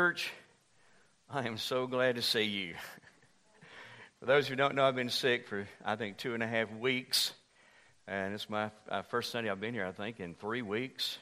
Church, 0.00 0.32
I 1.28 1.46
am 1.46 1.58
so 1.58 1.86
glad 1.86 2.16
to 2.16 2.22
see 2.22 2.44
you. 2.44 2.74
for 4.18 4.24
those 4.24 4.48
who 4.48 4.56
don't 4.56 4.74
know, 4.74 4.86
I've 4.86 4.96
been 4.96 5.10
sick 5.10 5.46
for, 5.46 5.68
I 5.84 5.96
think, 5.96 6.16
two 6.16 6.32
and 6.32 6.42
a 6.42 6.46
half 6.46 6.72
weeks. 6.72 7.34
And 8.08 8.32
it's 8.32 8.48
my 8.48 8.70
uh, 8.88 9.02
first 9.02 9.30
Sunday 9.30 9.50
I've 9.50 9.60
been 9.60 9.74
here, 9.74 9.84
I 9.84 9.92
think, 9.92 10.18
in 10.18 10.34
three 10.34 10.62
weeks. 10.62 11.18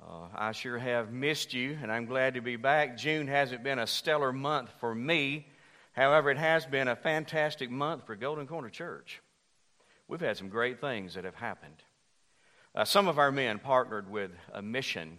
Uh, 0.00 0.28
I 0.34 0.52
sure 0.52 0.78
have 0.78 1.12
missed 1.12 1.52
you, 1.52 1.76
and 1.82 1.92
I'm 1.92 2.06
glad 2.06 2.32
to 2.32 2.40
be 2.40 2.56
back. 2.56 2.96
June 2.96 3.26
hasn't 3.26 3.62
been 3.62 3.78
a 3.78 3.86
stellar 3.86 4.32
month 4.32 4.70
for 4.80 4.94
me. 4.94 5.46
However, 5.92 6.30
it 6.30 6.38
has 6.38 6.64
been 6.64 6.88
a 6.88 6.96
fantastic 6.96 7.70
month 7.70 8.06
for 8.06 8.16
Golden 8.16 8.46
Corner 8.46 8.70
Church. 8.70 9.20
We've 10.08 10.18
had 10.18 10.38
some 10.38 10.48
great 10.48 10.80
things 10.80 11.12
that 11.12 11.24
have 11.24 11.34
happened. 11.34 11.82
Uh, 12.74 12.86
some 12.86 13.06
of 13.06 13.18
our 13.18 13.30
men 13.30 13.58
partnered 13.58 14.10
with 14.10 14.30
a 14.54 14.62
mission 14.62 15.18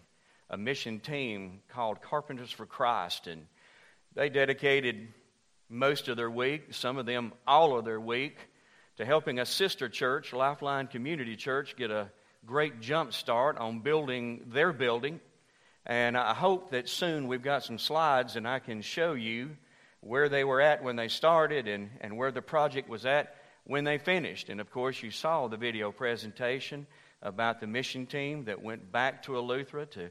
a 0.49 0.57
mission 0.57 0.99
team 0.99 1.59
called 1.69 2.01
Carpenters 2.01 2.51
for 2.51 2.65
Christ, 2.65 3.27
and 3.27 3.45
they 4.15 4.29
dedicated 4.29 5.07
most 5.69 6.07
of 6.07 6.17
their 6.17 6.31
week, 6.31 6.73
some 6.73 6.97
of 6.97 7.05
them 7.05 7.33
all 7.45 7.77
of 7.77 7.85
their 7.85 7.99
week, 7.99 8.37
to 8.97 9.05
helping 9.05 9.39
a 9.39 9.45
sister 9.45 9.89
church, 9.89 10.33
Lifeline 10.33 10.87
Community 10.87 11.35
Church, 11.35 11.75
get 11.75 11.91
a 11.91 12.09
great 12.45 12.79
jump 12.79 13.13
start 13.13 13.57
on 13.57 13.79
building 13.79 14.45
their 14.47 14.71
building. 14.71 15.19
And 15.85 16.17
I 16.17 16.33
hope 16.33 16.71
that 16.71 16.89
soon 16.89 17.27
we've 17.27 17.41
got 17.41 17.63
some 17.63 17.77
slides 17.77 18.35
and 18.35 18.47
I 18.47 18.59
can 18.59 18.81
show 18.81 19.13
you 19.13 19.55
where 19.99 20.29
they 20.29 20.43
were 20.43 20.61
at 20.61 20.83
when 20.83 20.95
they 20.95 21.09
started 21.09 21.67
and, 21.67 21.89
and 22.01 22.17
where 22.17 22.31
the 22.31 22.41
project 22.41 22.89
was 22.89 23.05
at 23.05 23.35
when 23.65 23.83
they 23.83 23.97
finished. 23.97 24.49
And 24.49 24.61
of 24.61 24.71
course, 24.71 25.03
you 25.03 25.11
saw 25.11 25.47
the 25.47 25.57
video 25.57 25.91
presentation 25.91 26.87
about 27.21 27.59
the 27.59 27.67
mission 27.67 28.05
team 28.05 28.45
that 28.45 28.63
went 28.63 28.91
back 28.91 29.23
to 29.23 29.33
Eleuthera 29.33 29.89
to 29.91 30.09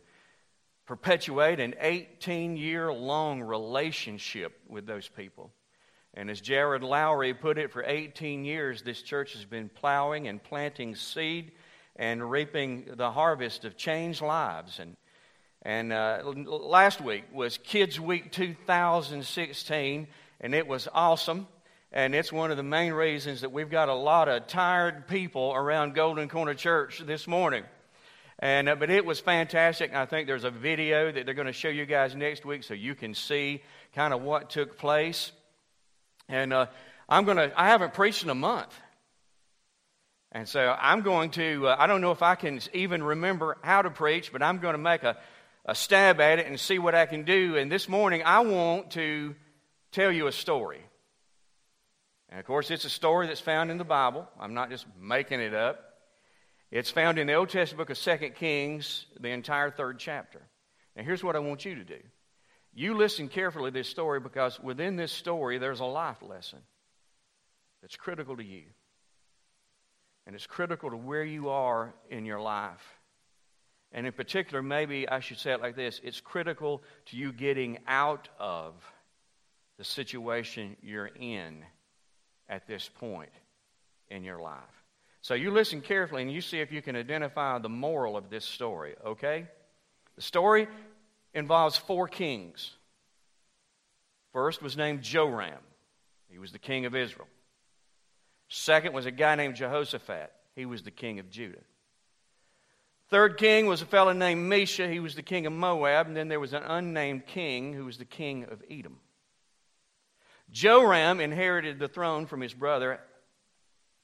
perpetuate 0.87 1.61
an 1.61 1.75
18 1.81 2.57
year 2.57 2.93
long 2.93 3.43
relationship 3.43 4.59
with 4.69 4.87
those 4.87 5.09
people. 5.09 5.53
And 6.15 6.31
as 6.31 6.41
Jared 6.41 6.83
Lowry 6.83 7.35
put 7.35 7.59
it, 7.59 7.73
for 7.73 7.85
18 7.85 8.45
years, 8.45 8.83
this 8.83 9.03
church 9.03 9.35
has 9.35 9.45
been 9.45 9.69
plowing 9.69 10.29
and 10.29 10.43
planting 10.43 10.95
seed 10.95 11.53
and 11.97 12.31
reaping 12.31 12.87
the 12.95 13.11
harvest 13.11 13.65
of 13.65 13.77
changed 13.77 14.23
lives. 14.23 14.79
And, 14.79 14.97
and 15.61 15.93
uh, 15.93 16.23
last 16.25 17.03
week 17.03 17.25
was 17.33 17.59
Kids 17.59 18.01
Week 18.01 18.33
2016, 18.33 20.07
and 20.41 20.55
it 20.55 20.67
was 20.67 20.89
awesome. 20.95 21.49
And 21.93 22.15
it's 22.15 22.33
one 22.33 22.51
of 22.51 22.57
the 22.57 22.63
main 22.63 22.93
reasons 22.93 23.43
that 23.43 23.53
we've 23.53 23.71
got 23.71 23.89
a 23.89 23.95
lot 23.95 24.29
of 24.29 24.47
tired 24.47 25.07
people 25.09 25.53
around 25.55 25.95
Golden 25.95 26.29
Corner 26.29 26.55
Church 26.55 27.03
this 27.05 27.27
morning. 27.27 27.65
And, 28.39 28.69
uh, 28.69 28.75
but 28.75 28.91
it 28.91 29.05
was 29.05 29.19
fantastic. 29.19 29.95
I 29.95 30.05
think 30.05 30.27
there's 30.27 30.45
a 30.45 30.51
video 30.51 31.11
that 31.11 31.25
they're 31.25 31.35
going 31.35 31.47
to 31.47 31.53
show 31.53 31.69
you 31.69 31.87
guys 31.87 32.15
next 32.15 32.45
week 32.45 32.65
so 32.65 32.75
you 32.75 32.95
can 32.95 33.15
see 33.15 33.63
kind 33.95 34.13
of 34.13 34.23
what 34.23 34.51
took 34.51 34.77
place. 34.77 35.33
And 36.29 36.53
uh, 36.53 36.67
I'm 37.09 37.25
going 37.25 37.39
to, 37.39 37.53
I 37.59 37.69
haven't 37.69 37.95
preached 37.95 38.25
in 38.25 38.31
a 38.31 38.35
month. 38.35 38.75
And 40.33 40.47
so 40.47 40.77
I'm 40.79 41.01
going 41.01 41.31
to, 41.31 41.69
uh, 41.69 41.77
I 41.79 41.87
don't 41.87 42.03
know 42.03 42.11
if 42.11 42.23
I 42.23 42.35
can 42.35 42.61
even 42.75 43.03
remember 43.03 43.57
how 43.63 43.81
to 43.81 43.91
preach, 43.91 44.33
but 44.33 44.43
I'm 44.43 44.59
going 44.59 44.75
to 44.75 44.79
make 44.79 45.03
a, 45.03 45.17
a 45.65 45.75
stab 45.75 46.21
at 46.21 46.39
it 46.39 46.47
and 46.47 46.61
see 46.61 46.79
what 46.79 46.95
I 46.95 47.07
can 47.07 47.25
do. 47.25 47.57
And 47.57 47.73
this 47.73 47.89
morning 47.89 48.23
I 48.23 48.41
want 48.41 48.91
to 48.93 49.35
tell 49.93 50.13
you 50.13 50.27
a 50.27 50.33
story. 50.33 50.81
And 52.29 52.39
of 52.39 52.45
course, 52.45 52.71
it's 52.71 52.85
a 52.85 52.91
story 52.91 53.29
that's 53.29 53.41
found 53.41 53.71
in 53.71 53.79
the 53.79 53.85
Bible. 53.85 54.29
I'm 54.39 54.53
not 54.53 54.69
just 54.69 54.85
making 55.01 55.41
it 55.41 55.55
up. 55.55 55.86
It's 56.71 56.91
found 56.91 57.19
in 57.19 57.27
the 57.27 57.35
Old 57.35 57.49
Testament 57.49 57.79
book 57.79 57.91
of 57.91 57.99
Second 57.99 58.35
Kings, 58.35 59.07
the 59.21 59.31
entire 59.31 59.71
third 59.71 59.99
chapter. 59.99 60.43
Now, 60.97 61.05
here's 61.05 61.23
what 61.23 61.37
I 61.37 61.39
want 61.39 61.65
you 61.65 61.77
to 61.77 61.85
do. 61.85 62.01
You 62.75 62.95
listen 62.95 63.29
carefully 63.29 63.71
to 63.71 63.75
this 63.75 63.89
story 63.89 64.21
because 64.21 64.61
within 64.61 64.97
this 64.97 65.13
story, 65.13 65.59
there's 65.59 65.81
a 65.81 65.85
life 65.85 66.23
lesson 66.23 66.59
that's 67.81 67.97
critical 67.97 68.37
to 68.37 68.45
you. 68.45 68.65
And 70.27 70.35
it's 70.35 70.47
critical 70.47 70.91
to 70.91 70.97
where 70.97 71.25
you 71.25 71.51
are 71.51 71.95
in 72.11 72.27
your 72.27 72.41
life. 72.41 72.99
And 73.93 74.07
in 74.07 74.13
particular, 74.13 74.63
maybe 74.63 75.09
I 75.09 75.21
should 75.21 75.39
say 75.39 75.53
it 75.53 75.63
like 75.63 75.77
this 75.77 76.01
it's 76.03 76.21
critical 76.21 76.83
to 77.07 77.17
you 77.17 77.33
getting 77.33 77.79
out 77.87 78.29
of 78.39 78.75
the 79.79 79.85
situation 79.85 80.77
you're 80.83 81.11
in 81.19 81.65
at 82.49 82.67
this 82.67 82.91
point 82.99 83.31
in 84.09 84.25
your 84.25 84.41
life. 84.41 84.76
So 85.27 85.35
you 85.35 85.51
listen 85.51 85.81
carefully 85.81 86.23
and 86.23 86.31
you 86.31 86.41
see 86.41 86.61
if 86.61 86.71
you 86.71 86.81
can 86.81 86.95
identify 86.95 87.59
the 87.59 87.69
moral 87.69 88.17
of 88.17 88.31
this 88.31 88.45
story, 88.45 88.95
okay? 89.05 89.49
The 90.15 90.23
story 90.23 90.69
involves 91.35 91.77
four 91.77 92.07
kings. 92.07 92.71
First 94.33 94.63
was 94.63 94.77
named 94.77 95.03
Joram, 95.03 95.59
he 96.31 96.39
was 96.39 96.53
the 96.53 96.61
king 96.61 96.87
of 96.87 96.95
Israel. 96.95 97.27
Second 98.49 98.95
was 98.95 99.07
a 99.07 99.11
guy 99.11 99.35
named 99.35 99.57
Jehoshaphat, 99.57 100.31
he 100.55 100.65
was 100.65 100.85
the 100.85 100.93
king 100.93 101.19
of 101.19 101.29
Judah. 101.29 101.65
Third 103.11 103.37
king 103.37 103.67
was 103.67 103.83
a 103.83 103.87
fellow 103.87 104.13
named 104.13 104.49
Mesha, 104.49 104.89
he 104.89 105.01
was 105.01 105.17
the 105.17 105.23
king 105.23 105.45
of 105.45 105.53
Moab, 105.53 106.07
and 106.07 106.17
then 106.17 106.29
there 106.29 106.39
was 106.39 106.53
an 106.53 106.63
unnamed 106.63 107.27
king 107.27 107.73
who 107.73 107.85
was 107.85 107.99
the 107.99 108.05
king 108.05 108.45
of 108.45 108.63
Edom. 108.71 109.01
Joram 110.53 111.19
inherited 111.19 111.81
the 111.81 111.89
throne 111.89 112.27
from 112.27 112.41
his 112.41 112.55
brother 112.55 113.01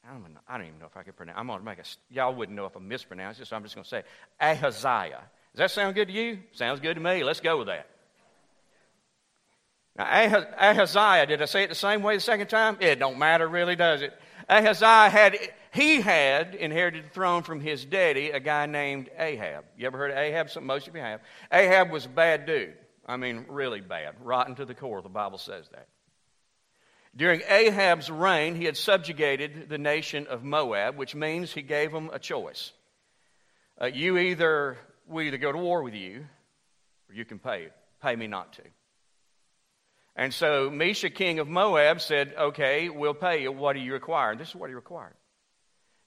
I 0.04 0.12
don't, 0.12 0.24
I 0.48 0.58
don't 0.58 0.66
even 0.66 0.78
know 0.80 0.86
if 0.86 0.96
I 0.96 1.02
can 1.02 1.12
pronounce. 1.12 1.38
I'm 1.38 1.46
going 1.46 1.60
to 1.60 1.64
make 1.64 1.78
a. 1.78 1.84
Y'all 2.10 2.34
wouldn't 2.34 2.56
know 2.56 2.66
if 2.66 2.76
I 2.76 2.80
mispronounce 2.80 3.38
it, 3.38 3.46
so 3.46 3.56
I'm 3.56 3.62
just 3.62 3.74
going 3.74 3.84
to 3.84 3.88
say 3.88 4.02
Ahaziah. 4.40 5.22
Does 5.52 5.58
that 5.58 5.70
sound 5.70 5.94
good 5.94 6.08
to 6.08 6.14
you? 6.14 6.40
Sounds 6.52 6.80
good 6.80 6.94
to 6.94 7.00
me. 7.00 7.22
Let's 7.22 7.40
go 7.40 7.58
with 7.58 7.68
that. 7.68 7.86
Now, 9.96 10.04
Ahaziah, 10.04 11.26
did 11.26 11.42
I 11.42 11.44
say 11.44 11.64
it 11.64 11.68
the 11.68 11.74
same 11.74 12.02
way 12.02 12.16
the 12.16 12.20
second 12.20 12.48
time? 12.48 12.78
It 12.80 12.98
don't 12.98 13.18
matter, 13.18 13.46
really, 13.46 13.76
does 13.76 14.00
it? 14.00 14.14
Ahaziah 14.48 15.10
had 15.10 15.36
he 15.72 16.00
had 16.00 16.54
inherited 16.54 17.04
the 17.04 17.08
throne 17.10 17.42
from 17.42 17.60
his 17.60 17.84
daddy, 17.84 18.30
a 18.30 18.40
guy 18.40 18.66
named 18.66 19.08
Ahab. 19.18 19.64
You 19.76 19.86
ever 19.86 19.98
heard 19.98 20.10
of 20.10 20.18
Ahab? 20.18 20.50
Some, 20.50 20.66
most 20.66 20.88
of 20.88 20.96
you 20.96 21.00
have. 21.00 21.20
Ahab 21.52 21.90
was 21.90 22.06
a 22.06 22.10
bad 22.10 22.46
dude. 22.46 22.74
I 23.06 23.16
mean, 23.16 23.46
really 23.48 23.80
bad, 23.80 24.14
rotten 24.22 24.54
to 24.56 24.64
the 24.64 24.74
core. 24.74 25.02
The 25.02 25.08
Bible 25.08 25.38
says 25.38 25.68
that. 25.70 25.88
During 27.14 27.42
Ahab's 27.46 28.10
reign, 28.10 28.54
he 28.54 28.64
had 28.64 28.76
subjugated 28.76 29.68
the 29.68 29.78
nation 29.78 30.26
of 30.26 30.42
Moab, 30.42 30.96
which 30.96 31.14
means 31.14 31.52
he 31.52 31.60
gave 31.60 31.92
them 31.92 32.10
a 32.12 32.18
choice. 32.18 32.72
Uh, 33.80 33.86
you 33.86 34.16
either, 34.16 34.78
we 35.06 35.26
either 35.26 35.36
go 35.36 35.52
to 35.52 35.58
war 35.58 35.82
with 35.82 35.94
you, 35.94 36.24
or 37.08 37.14
you 37.14 37.26
can 37.26 37.38
pay, 37.38 37.68
pay 38.00 38.16
me 38.16 38.28
not 38.28 38.54
to. 38.54 38.62
And 40.16 40.32
so 40.32 40.70
Mesha, 40.70 41.14
king 41.14 41.38
of 41.38 41.48
Moab, 41.48 42.00
said, 42.00 42.34
Okay, 42.38 42.88
we'll 42.88 43.14
pay 43.14 43.42
you. 43.42 43.52
What 43.52 43.74
do 43.74 43.80
you 43.80 43.92
require? 43.92 44.30
And 44.30 44.40
this 44.40 44.48
is 44.48 44.54
what 44.54 44.70
he 44.70 44.74
required. 44.74 45.14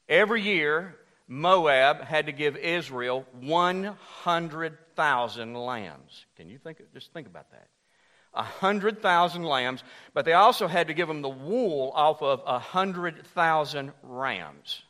Every 0.08 0.42
year, 0.42 0.96
Moab 1.28 2.02
had 2.02 2.28
to 2.28 2.32
give 2.32 2.56
Israel 2.56 3.26
100,000 3.42 5.56
lambs. 5.56 6.26
Can 6.38 6.50
you 6.50 6.60
think, 6.60 6.82
just 6.94 7.12
think 7.14 7.26
about 7.28 7.52
that? 7.52 7.68
A 8.36 8.44
100,000 8.44 9.44
lambs, 9.44 9.84
but 10.14 10.26
they 10.26 10.34
also 10.34 10.68
had 10.68 10.88
to 10.88 10.94
give 10.94 11.08
them 11.08 11.22
the 11.22 11.30
wool 11.30 11.92
off 11.96 12.22
of 12.22 12.42
a 12.42 12.54
100,000 12.54 13.92
rams. 14.04 14.82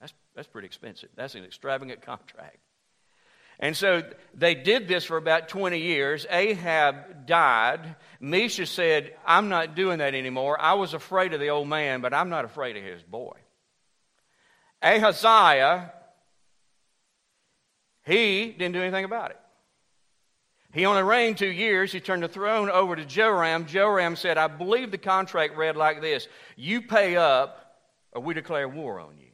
That's, 0.00 0.12
that's 0.34 0.48
pretty 0.48 0.66
expensive. 0.66 1.10
That's 1.16 1.34
an 1.34 1.44
extravagant 1.44 2.02
contract. 2.02 2.58
And 3.58 3.76
so 3.76 4.02
they 4.32 4.54
did 4.54 4.88
this 4.88 5.04
for 5.04 5.18
about 5.18 5.48
20 5.48 5.78
years. 5.78 6.26
Ahab 6.30 7.26
died. 7.26 7.94
Mesha 8.20 8.66
said, 8.66 9.14
I'm 9.26 9.50
not 9.50 9.74
doing 9.74 9.98
that 9.98 10.14
anymore. 10.14 10.58
I 10.58 10.74
was 10.74 10.94
afraid 10.94 11.34
of 11.34 11.40
the 11.40 11.50
old 11.50 11.68
man, 11.68 12.00
but 12.00 12.14
I'm 12.14 12.30
not 12.30 12.46
afraid 12.46 12.78
of 12.78 12.82
his 12.82 13.02
boy. 13.02 13.36
Ahaziah, 14.82 15.92
he 18.06 18.46
didn't 18.46 18.72
do 18.72 18.80
anything 18.80 19.04
about 19.04 19.32
it. 19.32 19.40
He 20.72 20.86
only 20.86 21.02
reigned 21.02 21.38
two 21.38 21.50
years. 21.50 21.90
He 21.92 22.00
turned 22.00 22.22
the 22.22 22.28
throne 22.28 22.70
over 22.70 22.94
to 22.94 23.04
Joram. 23.04 23.66
Joram 23.66 24.16
said, 24.16 24.38
I 24.38 24.46
believe 24.46 24.90
the 24.90 24.98
contract 24.98 25.56
read 25.56 25.76
like 25.76 26.00
this 26.00 26.28
You 26.56 26.82
pay 26.82 27.16
up, 27.16 27.76
or 28.12 28.22
we 28.22 28.34
declare 28.34 28.68
war 28.68 29.00
on 29.00 29.18
you. 29.18 29.26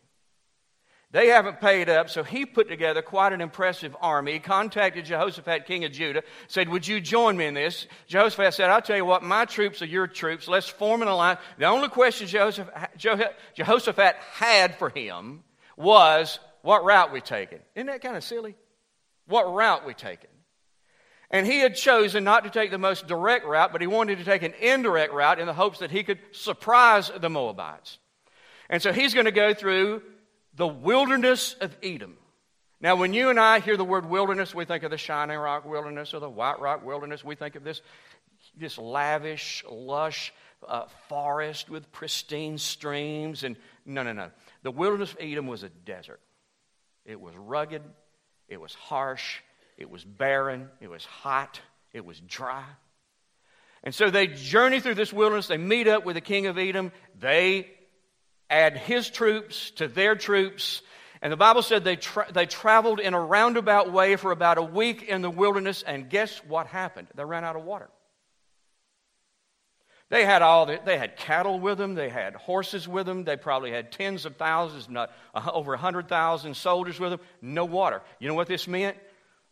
They 1.13 1.29
haven't 1.29 1.61
paid 1.61 1.89
up, 1.89 2.11
so 2.11 2.25
he 2.25 2.45
put 2.45 2.69
together 2.69 3.01
quite 3.01 3.33
an 3.33 3.41
impressive 3.41 3.97
army. 4.01 4.33
He 4.33 4.39
contacted 4.39 5.05
Jehoshaphat, 5.05 5.65
king 5.65 5.85
of 5.85 5.93
Judah, 5.93 6.23
said, 6.49 6.69
Would 6.69 6.87
you 6.87 7.01
join 7.01 7.37
me 7.37 7.47
in 7.47 7.55
this? 7.55 7.87
Jehoshaphat 8.09 8.55
said, 8.55 8.71
I'll 8.71 8.83
tell 8.83 8.97
you 8.97 9.05
what, 9.05 9.23
my 9.23 9.45
troops 9.45 9.83
are 9.83 9.87
your 9.87 10.09
troops. 10.09 10.49
Let's 10.49 10.69
form 10.69 11.03
an 11.03 11.09
alliance. 11.09 11.41
The 11.59 11.67
only 11.67 11.89
question 11.89 12.27
Jehoshaphat 12.27 14.17
had 14.33 14.79
for 14.79 14.89
him 14.91 15.45
was, 15.77 16.39
What 16.63 16.85
route 16.85 17.13
we 17.13 17.21
taking? 17.21 17.61
Isn't 17.75 17.87
that 17.87 18.03
kind 18.03 18.17
of 18.17 18.25
silly? 18.25 18.57
What 19.27 19.53
route 19.53 19.87
we 19.87 19.95
taking? 19.95 20.31
And 21.31 21.47
he 21.47 21.59
had 21.59 21.75
chosen 21.75 22.25
not 22.25 22.45
to 22.45 22.51
take 22.51 22.71
the 22.71 22.79
most 22.79 23.07
direct 23.07 23.45
route, 23.45 23.73
but 23.73 23.81
he 23.81 23.87
wanted 23.87 24.19
to 24.19 24.25
take 24.25 24.43
an 24.43 24.55
indirect 24.61 25.13
route 25.13 25.41
in 25.41 25.47
the 25.47 25.53
hopes 25.53 25.81
that 25.81 25.91
he 25.91 26.05
could 26.05 26.19
surprise 26.33 27.11
the 27.21 27.29
Moabites. 27.29 27.99
And 28.71 28.81
so 28.81 28.93
he's 28.93 29.15
going 29.15 29.27
to 29.27 29.33
go 29.33 29.53
through 29.53 30.03
the 30.55 30.67
wilderness 30.67 31.55
of 31.61 31.77
Edom. 31.83 32.17
Now, 32.81 32.97
when 32.97 33.15
you 33.15 33.31
and 33.31 33.41
I 33.41 33.61
hear 33.61 33.77
the 33.77 33.85
word 33.85 34.09
wilderness, 34.09 34.55
we 34.55 34.65
think 34.65 34.83
of 34.83 34.91
the 34.91 34.99
Shining 34.99 35.39
Rock 35.39 35.65
Wilderness 35.65 36.15
or 36.15 36.21
the 36.21 36.31
White 36.31 36.61
Rock 36.61 36.85
Wilderness. 36.85 37.25
We 37.25 37.35
think 37.35 37.57
of 37.57 37.65
this, 37.65 37.81
this 38.57 38.79
lavish, 38.79 39.65
lush 39.69 40.33
uh, 40.67 40.87
forest 41.09 41.71
with 41.71 41.91
pristine 41.91 42.59
streams. 42.59 43.45
And 43.45 43.57
no, 43.85 44.03
no, 44.03 44.13
no. 44.13 44.31
The 44.63 44.71
wilderness 44.71 45.13
of 45.13 45.19
Edom 45.21 45.47
was 45.47 45.63
a 45.63 45.69
desert. 45.69 46.21
It 47.05 47.21
was 47.21 47.35
rugged, 47.37 47.83
it 48.49 48.61
was 48.61 48.75
harsh, 48.75 49.41
it 49.77 49.91
was 49.91 50.05
barren, 50.05 50.69
it 50.81 50.89
was 50.89 51.05
hot, 51.05 51.61
it 51.93 52.05
was 52.05 52.19
dry. 52.21 52.65
And 53.83 53.95
so 53.95 54.11
they 54.11 54.27
journey 54.27 54.81
through 54.81 54.97
this 54.97 55.13
wilderness. 55.13 55.47
They 55.47 55.59
meet 55.59 55.87
up 55.87 56.05
with 56.05 56.15
the 56.15 56.21
king 56.21 56.47
of 56.47 56.59
Edom. 56.59 56.91
They 57.21 57.69
add 58.51 58.77
his 58.77 59.09
troops 59.09 59.71
to 59.73 59.87
their 59.87 60.17
troops. 60.17 60.83
And 61.23 61.33
the 61.33 61.37
Bible 61.37 61.63
said 61.63 61.85
they, 61.85 61.97
tra- 61.97 62.31
they 62.33 62.47
traveled 62.47 63.01
in 63.01 63.15
a 63.15 63.21
roundabout 63.21 63.93
way 63.93 64.17
for 64.17 64.33
about 64.33 64.59
a 64.59 64.63
week 64.63 65.05
in 65.05 65.23
the 65.23 65.31
wilderness. 65.31 65.83
And 65.83 66.11
guess 66.11 66.37
what 66.49 66.67
happened? 66.67 67.09
They 67.15 67.25
ran 67.25 67.45
out 67.45 67.55
of 67.55 67.65
water. 67.65 67.89
They 70.09 70.25
had 70.25 70.43
all 70.43 70.67
the, 70.67 70.81
they 70.85 70.99
had 70.99 71.17
cattle 71.17 71.59
with 71.59 71.79
them, 71.79 71.97
they 71.97 72.09
had 72.09 72.37
horses 72.37 72.87
with 72.87 73.07
them, 73.07 73.25
they 73.25 73.37
probably 73.37 73.73
had 73.73 73.91
tens 73.91 74.25
of 74.25 74.37
thousands, 74.37 74.89
not 74.89 75.11
uh, 75.35 75.51
over 75.53 75.75
a 75.75 75.79
hundred 75.79 76.09
thousand 76.09 76.57
soldiers 76.57 77.01
with 77.01 77.11
them. 77.11 77.21
No 77.43 77.65
water. 77.65 78.03
You 78.21 78.29
know 78.29 78.35
what 78.35 78.47
this 78.47 78.69
meant? 78.69 78.97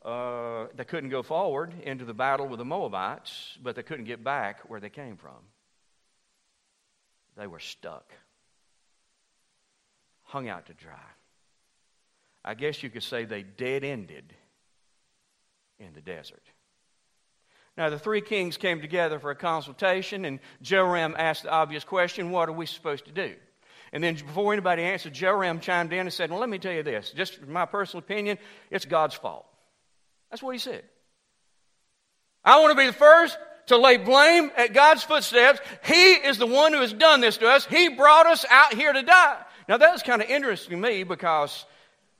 Uh, 0.04 0.66
they 0.76 0.84
couldn't 0.84 1.08
go 1.08 1.22
forward 1.22 1.72
into 1.82 2.04
the 2.04 2.12
battle 2.12 2.46
with 2.46 2.58
the 2.58 2.64
Moabites, 2.64 3.56
but 3.62 3.74
they 3.74 3.82
couldn't 3.82 4.04
get 4.04 4.22
back 4.22 4.60
where 4.68 4.80
they 4.80 4.90
came 4.90 5.16
from. 5.16 5.32
They 7.36 7.46
were 7.46 7.58
stuck, 7.58 8.12
hung 10.24 10.48
out 10.48 10.66
to 10.66 10.74
dry. 10.74 10.98
I 12.44 12.54
guess 12.54 12.82
you 12.82 12.90
could 12.90 13.02
say 13.02 13.24
they 13.24 13.42
dead 13.42 13.82
ended 13.82 14.34
in 15.78 15.94
the 15.94 16.02
desert. 16.02 16.42
Now, 17.76 17.90
the 17.90 17.98
three 17.98 18.20
kings 18.20 18.56
came 18.56 18.80
together 18.80 19.18
for 19.18 19.30
a 19.30 19.34
consultation, 19.34 20.24
and 20.26 20.38
Joram 20.62 21.16
asked 21.18 21.44
the 21.44 21.50
obvious 21.50 21.82
question 21.82 22.30
what 22.30 22.48
are 22.48 22.52
we 22.52 22.66
supposed 22.66 23.06
to 23.06 23.12
do? 23.12 23.34
And 23.92 24.04
then, 24.04 24.14
before 24.14 24.52
anybody 24.52 24.82
answered, 24.82 25.14
Joram 25.14 25.60
chimed 25.60 25.92
in 25.92 26.00
and 26.00 26.12
said, 26.12 26.30
Well, 26.30 26.40
let 26.40 26.48
me 26.48 26.58
tell 26.58 26.72
you 26.72 26.82
this. 26.82 27.10
Just 27.10 27.46
my 27.46 27.64
personal 27.64 28.02
opinion, 28.02 28.38
it's 28.70 28.84
God's 28.84 29.14
fault. 29.14 29.46
That's 30.34 30.42
what 30.42 30.50
he 30.50 30.58
said. 30.58 30.82
I 32.44 32.58
want 32.58 32.72
to 32.72 32.76
be 32.76 32.88
the 32.88 32.92
first 32.92 33.38
to 33.66 33.76
lay 33.76 33.98
blame 33.98 34.50
at 34.56 34.72
God's 34.72 35.04
footsteps. 35.04 35.60
He 35.84 36.14
is 36.14 36.38
the 36.38 36.46
one 36.46 36.72
who 36.72 36.80
has 36.80 36.92
done 36.92 37.20
this 37.20 37.36
to 37.36 37.46
us. 37.46 37.64
He 37.66 37.88
brought 37.90 38.26
us 38.26 38.44
out 38.50 38.74
here 38.74 38.92
to 38.92 39.02
die. 39.04 39.40
Now, 39.68 39.76
that 39.76 39.92
was 39.92 40.02
kind 40.02 40.20
of 40.20 40.28
interesting 40.28 40.82
to 40.82 40.88
me 40.88 41.04
because 41.04 41.64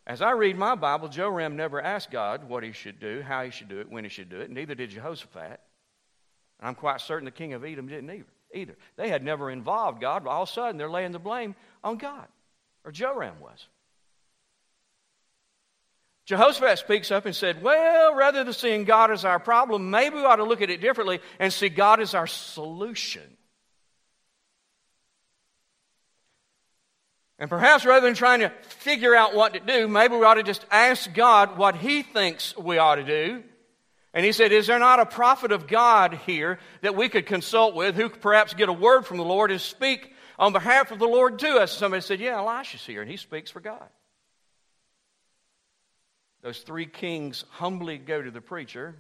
as 0.06 0.22
I 0.22 0.30
read 0.30 0.56
my 0.56 0.76
Bible, 0.76 1.08
Joram 1.08 1.56
never 1.56 1.82
asked 1.82 2.12
God 2.12 2.48
what 2.48 2.62
he 2.62 2.70
should 2.70 3.00
do, 3.00 3.20
how 3.20 3.42
he 3.42 3.50
should 3.50 3.68
do 3.68 3.80
it, 3.80 3.90
when 3.90 4.04
he 4.04 4.10
should 4.10 4.28
do 4.28 4.38
it. 4.38 4.48
Neither 4.48 4.76
did 4.76 4.90
Jehoshaphat. 4.90 5.58
And 6.60 6.68
I'm 6.68 6.76
quite 6.76 7.00
certain 7.00 7.24
the 7.24 7.32
king 7.32 7.54
of 7.54 7.64
Edom 7.64 7.88
didn't 7.88 8.10
either. 8.10 8.26
either. 8.52 8.76
They 8.94 9.08
had 9.08 9.24
never 9.24 9.50
involved 9.50 10.00
God, 10.00 10.22
but 10.22 10.30
all 10.30 10.44
of 10.44 10.48
a 10.50 10.52
sudden 10.52 10.76
they're 10.76 10.88
laying 10.88 11.10
the 11.10 11.18
blame 11.18 11.56
on 11.82 11.96
God, 11.96 12.28
or 12.84 12.92
Joram 12.92 13.40
was. 13.40 13.66
Jehoshaphat 16.26 16.78
speaks 16.78 17.10
up 17.10 17.26
and 17.26 17.36
said, 17.36 17.62
Well, 17.62 18.14
rather 18.14 18.44
than 18.44 18.52
seeing 18.52 18.84
God 18.84 19.10
as 19.10 19.24
our 19.24 19.38
problem, 19.38 19.90
maybe 19.90 20.16
we 20.16 20.24
ought 20.24 20.36
to 20.36 20.44
look 20.44 20.62
at 20.62 20.70
it 20.70 20.80
differently 20.80 21.20
and 21.38 21.52
see 21.52 21.68
God 21.68 22.00
as 22.00 22.14
our 22.14 22.26
solution. 22.26 23.22
And 27.38 27.50
perhaps 27.50 27.84
rather 27.84 28.06
than 28.06 28.14
trying 28.14 28.40
to 28.40 28.50
figure 28.62 29.14
out 29.14 29.34
what 29.34 29.52
to 29.54 29.60
do, 29.60 29.86
maybe 29.86 30.16
we 30.16 30.24
ought 30.24 30.34
to 30.34 30.42
just 30.42 30.64
ask 30.70 31.12
God 31.12 31.58
what 31.58 31.76
He 31.76 32.02
thinks 32.02 32.56
we 32.56 32.78
ought 32.78 32.94
to 32.94 33.04
do. 33.04 33.42
And 34.14 34.24
he 34.24 34.30
said, 34.30 34.52
Is 34.52 34.68
there 34.68 34.78
not 34.78 35.00
a 35.00 35.06
prophet 35.06 35.50
of 35.52 35.66
God 35.66 36.14
here 36.24 36.58
that 36.82 36.94
we 36.94 37.08
could 37.08 37.26
consult 37.26 37.74
with 37.74 37.96
who 37.96 38.08
could 38.08 38.22
perhaps 38.22 38.54
get 38.54 38.68
a 38.68 38.72
word 38.72 39.04
from 39.04 39.16
the 39.16 39.24
Lord 39.24 39.50
and 39.50 39.60
speak 39.60 40.12
on 40.38 40.52
behalf 40.52 40.92
of 40.92 41.00
the 41.00 41.08
Lord 41.08 41.40
to 41.40 41.56
us? 41.56 41.72
Somebody 41.72 42.00
said, 42.00 42.20
Yeah, 42.20 42.38
Elisha's 42.38 42.86
here, 42.86 43.02
and 43.02 43.10
he 43.10 43.16
speaks 43.16 43.50
for 43.50 43.60
God. 43.60 43.88
Those 46.44 46.60
three 46.60 46.84
kings 46.84 47.42
humbly 47.52 47.96
go 47.96 48.20
to 48.20 48.30
the 48.30 48.42
preacher 48.42 48.94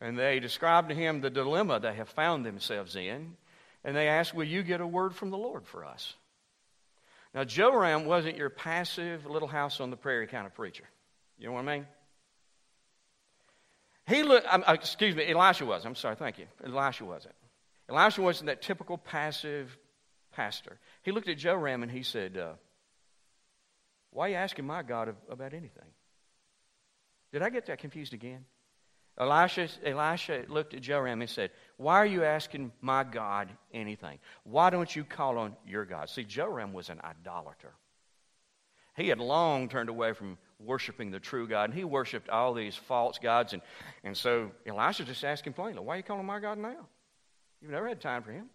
and 0.00 0.18
they 0.18 0.40
describe 0.40 0.88
to 0.88 0.94
him 0.94 1.20
the 1.20 1.30
dilemma 1.30 1.78
they 1.78 1.94
have 1.94 2.08
found 2.08 2.44
themselves 2.44 2.96
in. 2.96 3.36
And 3.84 3.96
they 3.96 4.08
ask, 4.08 4.34
Will 4.34 4.44
you 4.44 4.64
get 4.64 4.80
a 4.80 4.86
word 4.86 5.14
from 5.14 5.30
the 5.30 5.38
Lord 5.38 5.68
for 5.68 5.84
us? 5.84 6.14
Now, 7.32 7.44
Joram 7.44 8.06
wasn't 8.06 8.36
your 8.36 8.50
passive 8.50 9.24
little 9.24 9.46
house 9.46 9.78
on 9.80 9.90
the 9.90 9.96
prairie 9.96 10.26
kind 10.26 10.46
of 10.46 10.54
preacher. 10.54 10.82
You 11.38 11.46
know 11.46 11.52
what 11.52 11.68
I 11.68 11.76
mean? 11.76 11.86
He 14.08 14.24
looked, 14.24 14.52
um, 14.52 14.64
excuse 14.66 15.14
me, 15.14 15.30
Elisha 15.30 15.64
was. 15.64 15.86
I'm 15.86 15.94
sorry, 15.94 16.16
thank 16.16 16.38
you. 16.38 16.46
Elisha 16.66 17.04
wasn't. 17.04 17.36
Elisha 17.88 18.20
wasn't 18.20 18.46
that 18.46 18.62
typical 18.62 18.98
passive 18.98 19.78
pastor. 20.32 20.80
He 21.02 21.12
looked 21.12 21.28
at 21.28 21.38
Joram 21.38 21.84
and 21.84 21.92
he 21.92 22.02
said, 22.02 22.36
uh, 22.36 22.54
Why 24.10 24.26
are 24.26 24.30
you 24.30 24.36
asking 24.36 24.66
my 24.66 24.82
God 24.82 25.14
about 25.30 25.54
anything? 25.54 25.84
Did 27.32 27.42
I 27.42 27.50
get 27.50 27.66
that 27.66 27.78
confused 27.78 28.14
again? 28.14 28.44
Elisha, 29.18 29.68
Elisha 29.84 30.44
looked 30.48 30.74
at 30.74 30.80
Joram 30.80 31.20
and 31.20 31.28
said, 31.28 31.50
Why 31.76 31.96
are 31.96 32.06
you 32.06 32.24
asking 32.24 32.72
my 32.80 33.02
God 33.02 33.50
anything? 33.74 34.18
Why 34.44 34.70
don't 34.70 34.94
you 34.94 35.04
call 35.04 35.38
on 35.38 35.56
your 35.66 35.84
God? 35.84 36.08
See, 36.08 36.24
Joram 36.24 36.72
was 36.72 36.88
an 36.88 37.00
idolater. 37.02 37.72
He 38.96 39.08
had 39.08 39.18
long 39.18 39.68
turned 39.68 39.88
away 39.88 40.12
from 40.12 40.38
worshiping 40.60 41.10
the 41.10 41.20
true 41.20 41.46
God, 41.48 41.70
and 41.70 41.74
he 41.74 41.84
worshiped 41.84 42.28
all 42.28 42.54
these 42.54 42.76
false 42.76 43.18
gods. 43.18 43.52
And, 43.52 43.62
and 44.04 44.16
so 44.16 44.50
Elisha 44.66 45.04
just 45.04 45.24
asked 45.24 45.46
him 45.46 45.52
plainly, 45.52 45.80
Why 45.80 45.94
are 45.94 45.96
you 45.98 46.02
calling 46.02 46.26
my 46.26 46.38
God 46.38 46.58
now? 46.58 46.86
You've 47.60 47.72
never 47.72 47.88
had 47.88 48.00
time 48.00 48.22
for 48.22 48.32
him. 48.32 48.46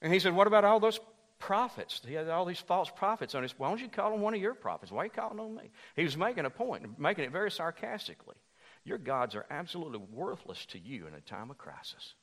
And 0.00 0.12
he 0.12 0.20
said, 0.20 0.34
What 0.34 0.46
about 0.46 0.64
all 0.64 0.78
those 0.78 1.00
prophets. 1.38 2.00
He 2.06 2.14
had 2.14 2.28
all 2.28 2.44
these 2.44 2.60
false 2.60 2.90
prophets 2.90 3.34
on 3.34 3.42
his. 3.42 3.58
Why 3.58 3.68
don't 3.68 3.80
you 3.80 3.88
call 3.88 4.12
on 4.12 4.20
one 4.20 4.34
of 4.34 4.40
your 4.40 4.54
prophets? 4.54 4.92
Why 4.92 5.02
are 5.02 5.04
you 5.04 5.10
calling 5.10 5.40
on 5.40 5.54
me? 5.54 5.70
He 5.96 6.04
was 6.04 6.16
making 6.16 6.44
a 6.44 6.50
point, 6.50 6.98
making 6.98 7.24
it 7.24 7.32
very 7.32 7.50
sarcastically. 7.50 8.36
Your 8.84 8.98
gods 8.98 9.34
are 9.34 9.46
absolutely 9.50 10.00
worthless 10.12 10.64
to 10.66 10.78
you 10.78 11.06
in 11.06 11.14
a 11.14 11.20
time 11.20 11.50
of 11.50 11.58
crisis. 11.58 12.14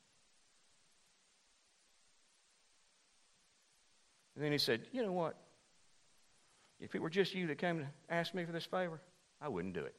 And 4.36 4.44
then 4.44 4.52
he 4.52 4.58
said, 4.58 4.82
You 4.92 5.04
know 5.04 5.14
what? 5.14 5.38
If 6.80 6.94
it 6.94 7.02
were 7.02 7.10
just 7.10 7.34
you 7.34 7.48
that 7.48 7.58
came 7.58 7.80
to 7.80 7.88
ask 8.10 8.34
me 8.34 8.44
for 8.46 8.52
this 8.52 8.66
favor, 8.66 9.00
I 9.42 9.48
wouldn't 9.48 9.74
do 9.74 9.86
it. 9.86 9.96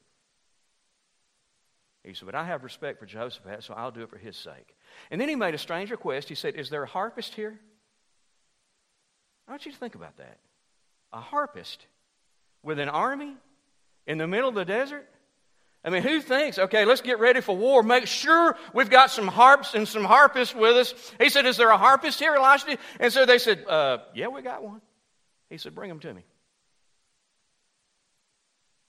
He 2.05 2.15
said, 2.15 2.27
But 2.27 2.35
I 2.35 2.45
have 2.45 2.63
respect 2.63 3.01
for 3.01 3.07
Jehoshaphat, 3.07 3.65
so 3.65 3.75
I'll 3.75 3.91
do 3.91 4.03
it 4.03 4.11
for 4.11 4.19
his 4.19 4.37
sake. 4.37 4.77
And 5.11 5.21
then 5.21 5.29
he 5.29 5.35
made 5.35 5.55
a 5.55 5.59
strange 5.59 5.91
request. 5.91 6.29
He 6.29 6.35
said, 6.35 6.55
Is 6.55 6.71
there 6.71 6.83
a 6.83 6.89
harpist 6.89 7.35
here? 7.35 7.59
I 9.47 9.53
want 9.53 9.67
you 9.67 9.73
to 9.73 9.79
think 9.79 9.95
about 9.95 10.17
that. 10.17 10.39
A 11.13 11.21
harpist 11.21 11.87
with 12.63 12.79
an 12.79 12.89
army 12.89 13.35
in 14.07 14.19
the 14.19 14.27
middle 14.27 14.49
of 14.49 14.55
the 14.55 14.65
desert? 14.65 15.07
I 15.85 15.91
mean, 15.91 16.03
who 16.03 16.21
thinks, 16.21 16.59
okay, 16.59 16.85
let's 16.85 17.01
get 17.01 17.21
ready 17.21 17.41
for 17.41 17.57
war. 17.57 17.83
Make 17.85 18.09
sure 18.09 18.57
we've 18.75 18.91
got 18.91 19.11
some 19.11 19.29
harps 19.29 19.75
and 19.75 19.87
some 19.87 20.03
harpists 20.03 20.53
with 20.53 20.77
us. 20.77 21.13
He 21.21 21.29
said, 21.29 21.47
Is 21.47 21.57
there 21.57 21.71
a 21.71 21.79
harpist 21.79 22.19
here, 22.19 22.35
Elisha? 22.35 22.77
And 22.99 23.13
so 23.13 23.25
they 23.25 23.39
said, 23.39 23.65
uh, 23.69 23.99
Yeah, 24.13 24.27
we 24.27 24.43
got 24.43 24.65
one. 24.65 24.81
He 25.49 25.59
said, 25.59 25.77
Bring 25.77 25.89
them 25.89 26.01
to 26.01 26.13
me. 26.13 26.25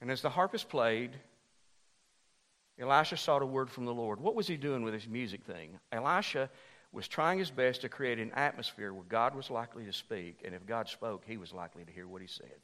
And 0.02 0.10
as 0.10 0.24
the 0.24 0.30
harpist 0.30 0.70
played, 0.70 1.12
Elisha 2.80 3.18
sought 3.18 3.44
a 3.44 3.46
word 3.46 3.70
from 3.70 3.86
the 3.86 3.94
Lord. 3.94 4.20
What 4.20 4.34
was 4.34 4.48
he 4.48 4.58
doing 4.58 4.82
with 4.82 4.94
his 4.96 5.08
music 5.08 5.44
thing? 5.44 5.80
Elisha 5.92 6.50
was 6.92 7.08
trying 7.08 7.40
his 7.40 7.52
best 7.52 7.82
to 7.82 7.90
create 7.90 8.20
an 8.20 8.32
atmosphere 8.34 8.94
where 8.94 9.04
God 9.04 9.36
was 9.36 9.50
likely 9.50 9.86
to 9.86 9.94
speak, 9.94 10.42
and 10.46 10.56
if 10.56 10.66
God 10.66 10.88
spoke, 10.88 11.24
he 11.28 11.38
was 11.38 11.54
likely 11.54 11.84
to 11.84 11.92
hear 11.92 12.08
what 12.08 12.22
he 12.22 12.28
said. 12.28 12.56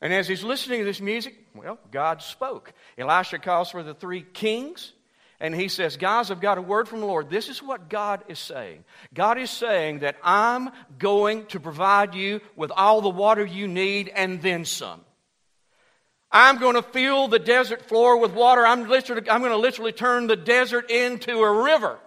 And 0.00 0.12
as 0.12 0.28
he's 0.28 0.44
listening 0.44 0.80
to 0.80 0.84
this 0.84 1.00
music, 1.00 1.34
well, 1.54 1.78
God 1.90 2.22
spoke. 2.22 2.72
Elisha 2.96 3.38
calls 3.38 3.70
for 3.70 3.82
the 3.82 3.94
three 3.94 4.22
kings, 4.22 4.92
and 5.40 5.52
he 5.52 5.66
says, 5.68 5.96
Guys, 5.96 6.30
I've 6.30 6.40
got 6.40 6.58
a 6.58 6.62
word 6.62 6.88
from 6.88 7.00
the 7.00 7.06
Lord. 7.06 7.30
This 7.30 7.48
is 7.48 7.62
what 7.62 7.88
God 7.88 8.22
is 8.28 8.38
saying. 8.38 8.84
God 9.12 9.38
is 9.38 9.50
saying 9.50 10.00
that 10.00 10.16
I'm 10.22 10.70
going 10.98 11.46
to 11.46 11.60
provide 11.60 12.14
you 12.14 12.40
with 12.54 12.70
all 12.70 13.00
the 13.00 13.08
water 13.08 13.44
you 13.44 13.66
need 13.66 14.08
and 14.08 14.40
then 14.40 14.64
some. 14.64 15.00
I'm 16.30 16.58
going 16.58 16.74
to 16.74 16.82
fill 16.82 17.26
the 17.26 17.38
desert 17.38 17.86
floor 17.86 18.18
with 18.18 18.32
water. 18.32 18.64
I'm, 18.64 18.88
literally, 18.88 19.28
I'm 19.28 19.40
going 19.40 19.52
to 19.52 19.58
literally 19.58 19.92
turn 19.92 20.26
the 20.26 20.36
desert 20.36 20.90
into 20.90 21.38
a 21.38 21.62
river 21.62 21.98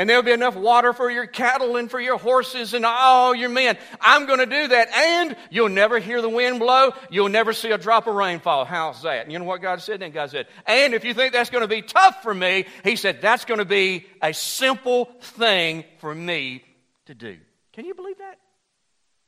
and 0.00 0.08
there'll 0.08 0.22
be 0.22 0.32
enough 0.32 0.56
water 0.56 0.94
for 0.94 1.10
your 1.10 1.26
cattle 1.26 1.76
and 1.76 1.90
for 1.90 2.00
your 2.00 2.16
horses 2.16 2.72
and 2.72 2.86
all 2.86 3.34
your 3.34 3.50
men. 3.50 3.76
I'm 4.00 4.24
going 4.24 4.38
to 4.38 4.46
do 4.46 4.68
that. 4.68 4.88
And 4.88 5.36
you'll 5.50 5.68
never 5.68 5.98
hear 5.98 6.22
the 6.22 6.28
wind 6.30 6.58
blow. 6.58 6.92
You'll 7.10 7.28
never 7.28 7.52
see 7.52 7.70
a 7.70 7.76
drop 7.76 8.06
of 8.06 8.14
rain 8.14 8.40
fall. 8.40 8.64
How's 8.64 9.02
that? 9.02 9.24
And 9.24 9.32
you 9.32 9.38
know 9.38 9.44
what 9.44 9.60
God 9.60 9.82
said 9.82 10.00
then? 10.00 10.12
God 10.12 10.30
said, 10.30 10.46
and 10.64 10.94
if 10.94 11.04
you 11.04 11.12
think 11.12 11.34
that's 11.34 11.50
going 11.50 11.60
to 11.60 11.68
be 11.68 11.82
tough 11.82 12.22
for 12.22 12.32
me, 12.32 12.64
He 12.82 12.96
said, 12.96 13.20
that's 13.20 13.44
going 13.44 13.58
to 13.58 13.66
be 13.66 14.06
a 14.22 14.32
simple 14.32 15.04
thing 15.20 15.84
for 15.98 16.14
me 16.14 16.64
to 17.04 17.14
do. 17.14 17.36
Can 17.74 17.84
you 17.84 17.92
believe 17.92 18.16
that? 18.16 18.38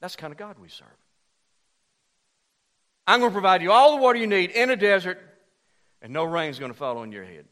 That's 0.01 0.17
the 0.17 0.23
kind 0.23 0.33
of 0.33 0.39
God 0.39 0.59
we 0.59 0.71
serve. 0.71 0.89
I'm 3.07 3.21
going 3.21 3.31
to 3.31 3.35
provide 3.35 3.61
you 3.61 3.73
all 3.73 3.95
the 3.95 4.03
water 4.03 4.19
you 4.19 4.27
need 4.27 4.53
in 4.53 4.71
a 4.71 4.77
desert, 4.77 5.21
and 6.01 6.15
no 6.15 6.25
rain's 6.25 6.59
going 6.59 6.73
to 6.73 6.79
fall 6.79 6.97
on 6.97 7.13
your 7.13 7.25
head. 7.25 7.45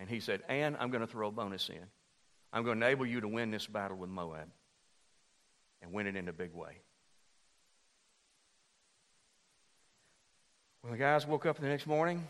And 0.00 0.08
he 0.08 0.18
said, 0.18 0.40
And 0.48 0.76
I'm 0.80 0.90
going 0.90 1.02
to 1.02 1.06
throw 1.06 1.28
a 1.28 1.30
bonus 1.30 1.68
in. 1.68 1.84
I'm 2.52 2.64
going 2.64 2.80
to 2.80 2.86
enable 2.86 3.06
you 3.06 3.20
to 3.20 3.28
win 3.28 3.50
this 3.50 3.66
battle 3.66 3.98
with 3.98 4.08
Moab 4.08 4.48
and 5.82 5.92
win 5.92 6.06
it 6.06 6.16
in 6.16 6.26
a 6.26 6.32
big 6.32 6.54
way. 6.54 6.78
When 10.80 10.92
the 10.92 10.98
guys 10.98 11.26
woke 11.26 11.44
up 11.44 11.60
the 11.60 11.68
next 11.68 11.86
morning, 11.86 12.26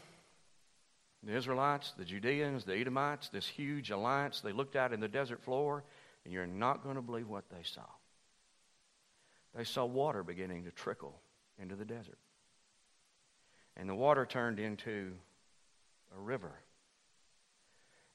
the 1.22 1.32
Israelites, 1.32 1.94
the 1.96 2.04
Judeans, 2.04 2.64
the 2.64 2.74
Edomites, 2.74 3.28
this 3.28 3.46
huge 3.46 3.90
alliance, 3.90 4.40
they 4.40 4.52
looked 4.52 4.74
out 4.74 4.92
in 4.92 4.98
the 4.98 5.08
desert 5.08 5.40
floor, 5.40 5.84
and 6.24 6.34
you're 6.34 6.48
not 6.48 6.82
going 6.82 6.96
to 6.96 7.02
believe 7.02 7.28
what 7.28 7.48
they 7.50 7.62
saw. 7.62 7.86
They 9.54 9.64
saw 9.64 9.84
water 9.84 10.24
beginning 10.24 10.64
to 10.64 10.72
trickle 10.72 11.20
into 11.56 11.76
the 11.76 11.84
desert. 11.84 12.18
And 13.76 13.88
the 13.88 13.94
water 13.94 14.26
turned 14.26 14.58
into 14.58 15.12
a 16.16 16.20
river. 16.20 16.52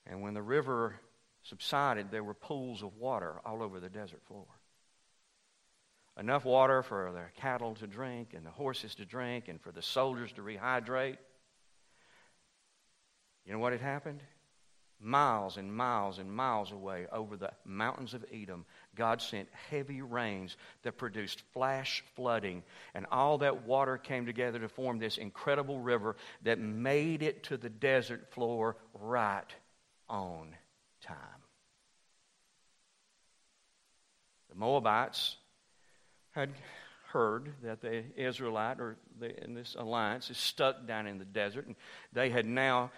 And 0.07 0.21
when 0.21 0.33
the 0.33 0.41
river 0.41 0.99
subsided, 1.43 2.11
there 2.11 2.23
were 2.23 2.33
pools 2.33 2.83
of 2.83 2.97
water 2.97 3.35
all 3.45 3.63
over 3.63 3.79
the 3.79 3.89
desert 3.89 4.21
floor. 4.27 4.45
Enough 6.17 6.45
water 6.45 6.81
for 6.81 7.11
the 7.11 7.39
cattle 7.39 7.75
to 7.75 7.87
drink 7.87 8.33
and 8.33 8.45
the 8.45 8.51
horses 8.51 8.95
to 8.95 9.05
drink 9.05 9.47
and 9.47 9.59
for 9.59 9.71
the 9.71 9.81
soldiers 9.81 10.31
to 10.33 10.41
rehydrate. 10.41 11.17
You 13.45 13.53
know 13.53 13.59
what 13.59 13.73
had 13.73 13.81
happened? 13.81 14.21
Miles 15.01 15.57
and 15.57 15.75
miles 15.75 16.19
and 16.19 16.31
miles 16.31 16.71
away 16.71 17.05
over 17.11 17.35
the 17.35 17.51
mountains 17.65 18.13
of 18.13 18.23
Edom, 18.33 18.65
God 18.95 19.21
sent 19.21 19.49
heavy 19.69 20.01
rains 20.01 20.55
that 20.83 20.97
produced 20.97 21.43
flash 21.53 22.01
flooding, 22.15 22.63
and 22.93 23.05
all 23.11 23.39
that 23.39 23.65
water 23.65 23.97
came 23.97 24.25
together 24.25 24.57
to 24.59 24.69
form 24.69 24.97
this 24.97 25.17
incredible 25.17 25.81
river 25.81 26.15
that 26.43 26.59
made 26.59 27.23
it 27.23 27.43
to 27.43 27.57
the 27.57 27.69
desert 27.69 28.31
floor 28.31 28.77
right 28.93 29.53
on 30.09 30.55
time. 31.01 31.17
The 34.49 34.55
Moabites 34.55 35.37
had 36.31 36.49
heard 37.11 37.53
that 37.63 37.81
the 37.81 38.03
Israelite 38.17 38.79
or 38.79 38.97
the, 39.19 39.43
in 39.43 39.53
this 39.53 39.75
alliance 39.77 40.29
is 40.29 40.37
stuck 40.37 40.85
down 40.85 41.07
in 41.07 41.17
the 41.17 41.25
desert, 41.25 41.65
and 41.65 41.75
they 42.13 42.29
had 42.29 42.45
now 42.45 42.91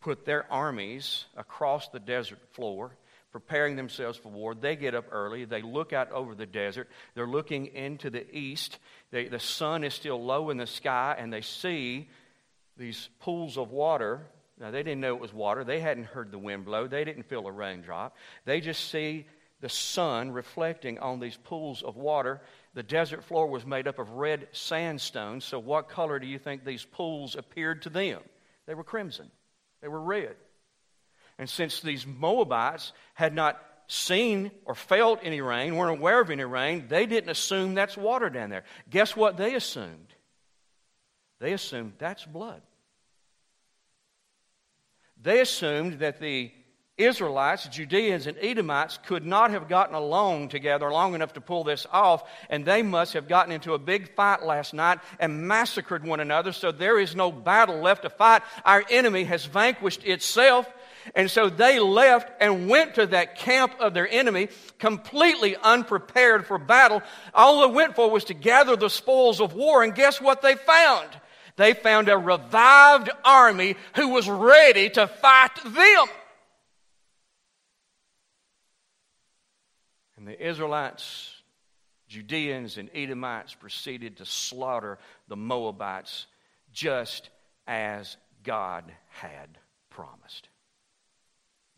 put 0.00 0.24
their 0.24 0.50
armies 0.52 1.24
across 1.36 1.88
the 1.88 1.98
desert 1.98 2.38
floor, 2.52 2.96
preparing 3.32 3.76
themselves 3.76 4.16
for 4.16 4.28
war. 4.28 4.54
They 4.54 4.76
get 4.76 4.94
up 4.94 5.06
early. 5.10 5.44
They 5.44 5.62
look 5.62 5.92
out 5.92 6.12
over 6.12 6.34
the 6.34 6.46
desert. 6.46 6.88
They're 7.14 7.26
looking 7.26 7.66
into 7.66 8.08
the 8.08 8.24
east. 8.34 8.78
They, 9.10 9.26
the 9.26 9.40
sun 9.40 9.84
is 9.84 9.94
still 9.94 10.22
low 10.24 10.50
in 10.50 10.58
the 10.58 10.66
sky, 10.66 11.16
and 11.18 11.32
they 11.32 11.40
see 11.40 12.08
these 12.76 13.08
pools 13.20 13.58
of 13.58 13.70
water. 13.70 14.26
Now, 14.58 14.70
they 14.70 14.82
didn't 14.82 15.00
know 15.00 15.14
it 15.14 15.20
was 15.20 15.34
water. 15.34 15.64
They 15.64 15.80
hadn't 15.80 16.04
heard 16.04 16.32
the 16.32 16.38
wind 16.38 16.64
blow. 16.64 16.86
They 16.86 17.04
didn't 17.04 17.24
feel 17.24 17.46
a 17.46 17.52
raindrop. 17.52 18.16
They 18.46 18.60
just 18.60 18.90
see 18.90 19.26
the 19.60 19.68
sun 19.68 20.30
reflecting 20.30 20.98
on 20.98 21.20
these 21.20 21.36
pools 21.36 21.82
of 21.82 21.96
water. 21.96 22.40
The 22.74 22.82
desert 22.82 23.24
floor 23.24 23.48
was 23.48 23.66
made 23.66 23.86
up 23.86 23.98
of 23.98 24.10
red 24.10 24.48
sandstone. 24.52 25.40
So, 25.40 25.58
what 25.58 25.88
color 25.88 26.18
do 26.18 26.26
you 26.26 26.38
think 26.38 26.64
these 26.64 26.84
pools 26.84 27.36
appeared 27.36 27.82
to 27.82 27.90
them? 27.90 28.22
They 28.66 28.74
were 28.74 28.84
crimson. 28.84 29.30
They 29.82 29.88
were 29.88 30.00
red. 30.00 30.36
And 31.38 31.48
since 31.48 31.80
these 31.80 32.06
Moabites 32.06 32.92
had 33.14 33.34
not 33.34 33.62
seen 33.88 34.50
or 34.64 34.74
felt 34.74 35.20
any 35.22 35.40
rain, 35.40 35.76
weren't 35.76 35.98
aware 35.98 36.20
of 36.20 36.30
any 36.30 36.44
rain, 36.44 36.86
they 36.88 37.06
didn't 37.06 37.30
assume 37.30 37.74
that's 37.74 37.96
water 37.96 38.30
down 38.30 38.50
there. 38.50 38.64
Guess 38.90 39.14
what 39.14 39.36
they 39.36 39.54
assumed? 39.54 40.14
They 41.40 41.52
assumed 41.52 41.94
that's 41.98 42.24
blood. 42.24 42.62
They 45.22 45.40
assumed 45.40 46.00
that 46.00 46.20
the 46.20 46.52
Israelites, 46.98 47.68
Judeans, 47.68 48.26
and 48.26 48.38
Edomites 48.40 48.98
could 49.04 49.26
not 49.26 49.50
have 49.50 49.68
gotten 49.68 49.94
along 49.94 50.48
together 50.48 50.90
long 50.90 51.14
enough 51.14 51.34
to 51.34 51.42
pull 51.42 51.62
this 51.62 51.86
off, 51.92 52.26
and 52.48 52.64
they 52.64 52.82
must 52.82 53.12
have 53.12 53.28
gotten 53.28 53.52
into 53.52 53.74
a 53.74 53.78
big 53.78 54.14
fight 54.14 54.42
last 54.42 54.72
night 54.72 55.00
and 55.20 55.46
massacred 55.46 56.04
one 56.04 56.20
another, 56.20 56.52
so 56.52 56.72
there 56.72 56.98
is 56.98 57.14
no 57.14 57.30
battle 57.30 57.80
left 57.80 58.02
to 58.02 58.10
fight. 58.10 58.42
Our 58.64 58.82
enemy 58.88 59.24
has 59.24 59.44
vanquished 59.44 60.04
itself. 60.04 60.66
And 61.14 61.30
so 61.30 61.48
they 61.48 61.78
left 61.78 62.32
and 62.40 62.68
went 62.68 62.96
to 62.96 63.06
that 63.06 63.36
camp 63.36 63.74
of 63.78 63.94
their 63.94 64.08
enemy 64.08 64.48
completely 64.80 65.54
unprepared 65.54 66.46
for 66.46 66.58
battle. 66.58 67.00
All 67.32 67.60
they 67.60 67.72
went 67.72 67.94
for 67.94 68.10
was 68.10 68.24
to 68.24 68.34
gather 68.34 68.74
the 68.74 68.90
spoils 68.90 69.40
of 69.40 69.54
war. 69.54 69.84
And 69.84 69.94
guess 69.94 70.20
what 70.20 70.42
they 70.42 70.56
found? 70.56 71.08
They 71.56 71.72
found 71.72 72.08
a 72.08 72.18
revived 72.18 73.10
army 73.24 73.76
who 73.94 74.08
was 74.08 74.28
ready 74.28 74.90
to 74.90 75.06
fight 75.06 75.56
them. 75.64 76.06
And 80.16 80.28
the 80.28 80.46
Israelites, 80.46 81.34
Judeans, 82.08 82.76
and 82.76 82.90
Edomites 82.94 83.54
proceeded 83.54 84.18
to 84.18 84.26
slaughter 84.26 84.98
the 85.28 85.36
Moabites 85.36 86.26
just 86.72 87.30
as 87.66 88.16
God 88.42 88.84
had 89.08 89.58
promised. 89.90 90.48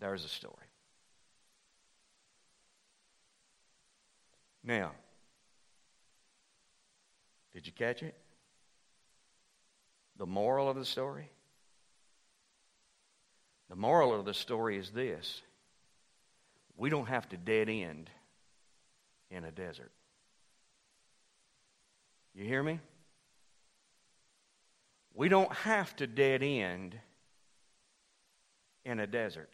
There's 0.00 0.24
a 0.24 0.28
story. 0.28 0.54
Now, 4.64 4.92
did 7.52 7.66
you 7.66 7.72
catch 7.72 8.02
it? 8.02 8.14
The 10.18 10.26
moral 10.26 10.68
of 10.68 10.76
the 10.76 10.84
story? 10.84 11.30
The 13.68 13.76
moral 13.76 14.14
of 14.18 14.24
the 14.24 14.34
story 14.34 14.78
is 14.78 14.90
this 14.90 15.42
we 16.76 16.90
don't 16.90 17.06
have 17.06 17.28
to 17.30 17.36
dead 17.36 17.68
end 17.68 18.08
in 19.30 19.44
a 19.44 19.50
desert. 19.50 19.90
You 22.34 22.44
hear 22.44 22.62
me? 22.62 22.78
We 25.12 25.28
don't 25.28 25.52
have 25.52 25.94
to 25.96 26.06
dead 26.06 26.42
end 26.42 26.96
in 28.84 29.00
a 29.00 29.06
desert. 29.06 29.52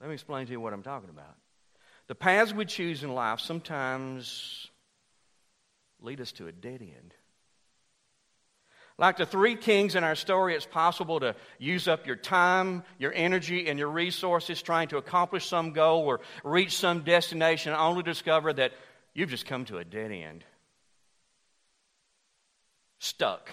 Let 0.00 0.08
me 0.08 0.14
explain 0.14 0.46
to 0.46 0.52
you 0.52 0.60
what 0.60 0.72
I'm 0.72 0.82
talking 0.82 1.10
about. 1.10 1.36
The 2.08 2.14
paths 2.14 2.54
we 2.54 2.64
choose 2.64 3.04
in 3.04 3.14
life 3.14 3.40
sometimes 3.40 4.68
lead 6.00 6.20
us 6.20 6.32
to 6.32 6.48
a 6.48 6.52
dead 6.52 6.80
end. 6.80 7.14
Like 9.00 9.16
the 9.16 9.24
three 9.24 9.56
kings 9.56 9.94
in 9.94 10.04
our 10.04 10.14
story, 10.14 10.54
it's 10.54 10.66
possible 10.66 11.20
to 11.20 11.34
use 11.58 11.88
up 11.88 12.06
your 12.06 12.16
time, 12.16 12.82
your 12.98 13.14
energy, 13.14 13.66
and 13.66 13.78
your 13.78 13.88
resources 13.88 14.60
trying 14.60 14.88
to 14.88 14.98
accomplish 14.98 15.46
some 15.46 15.72
goal 15.72 16.02
or 16.02 16.20
reach 16.44 16.76
some 16.76 17.00
destination, 17.00 17.72
only 17.72 18.02
to 18.02 18.10
discover 18.10 18.52
that 18.52 18.72
you've 19.14 19.30
just 19.30 19.46
come 19.46 19.64
to 19.64 19.78
a 19.78 19.84
dead 19.84 20.12
end. 20.12 20.44
Stuck. 22.98 23.50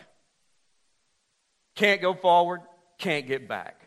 Can't 1.75 2.01
go 2.01 2.13
forward, 2.13 2.59
can't 2.97 3.25
get 3.25 3.47
back. 3.47 3.79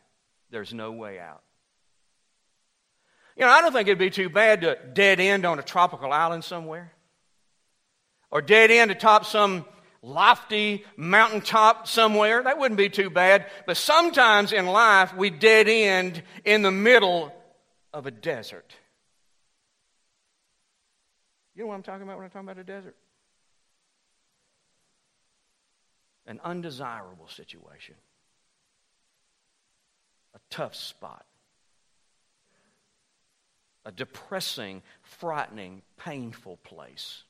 There's 0.49 0.73
no 0.73 0.93
way 0.93 1.19
out. 1.19 1.43
You 3.37 3.45
know, 3.45 3.51
I 3.53 3.61
don't 3.61 3.75
think 3.75 3.87
it'd 3.87 3.99
be 3.99 4.09
too 4.09 4.31
bad 4.31 4.63
to 4.63 4.79
dead 4.95 5.21
end 5.21 5.45
on 5.45 5.59
a 5.59 5.63
tropical 5.63 6.11
island 6.11 6.43
somewhere, 6.43 6.91
or 8.31 8.41
dead 8.41 8.71
end 8.71 8.91
atop 8.91 9.27
some 9.27 9.67
lofty 10.03 10.85
mountaintop 10.97 11.87
somewhere. 11.87 12.43
That 12.43 12.59
wouldn't 12.59 12.79
be 12.79 12.89
too 12.89 13.11
bad. 13.11 13.47
But 13.67 13.77
sometimes 13.77 14.53
in 14.53 14.67
life, 14.67 15.15
we 15.15 15.31
dead 15.31 15.69
end 15.69 16.23
in 16.45 16.63
the 16.63 16.71
middle 16.71 17.35
of 17.93 18.07
a 18.07 18.11
desert. 18.11 18.75
You 21.55 21.63
know 21.63 21.69
what 21.69 21.75
I'm 21.75 21.83
talking 21.83 22.03
about 22.03 22.17
when 22.17 22.25
I'm 22.25 22.31
talking 22.31 22.49
about 22.49 22.59
a 22.59 22.65
desert? 22.65 22.97
An 26.27 26.41
undesirable 26.45 27.29
situation, 27.29 27.97
a 30.35 30.39
tough 30.49 30.77
spot, 30.77 31.27
a 33.85 33.91
depressing, 33.91 34.83
frightening, 35.03 35.83
painful 35.99 36.59
place. 36.59 37.25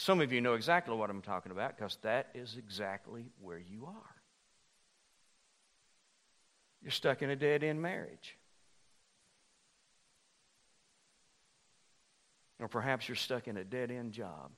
Some 0.00 0.22
of 0.22 0.32
you 0.32 0.40
know 0.40 0.54
exactly 0.54 0.96
what 0.96 1.10
I'm 1.10 1.20
talking 1.20 1.52
about 1.52 1.76
because 1.76 1.98
that 2.00 2.28
is 2.34 2.56
exactly 2.56 3.26
where 3.38 3.58
you 3.58 3.84
are. 3.84 4.14
You're 6.80 6.90
stuck 6.90 7.20
in 7.20 7.28
a 7.28 7.36
dead 7.36 7.62
end 7.62 7.82
marriage. 7.82 8.38
Or 12.58 12.66
perhaps 12.66 13.10
you're 13.10 13.16
stuck 13.16 13.46
in 13.46 13.58
a 13.58 13.62
dead 13.62 13.90
end 13.90 14.12
job. 14.12 14.52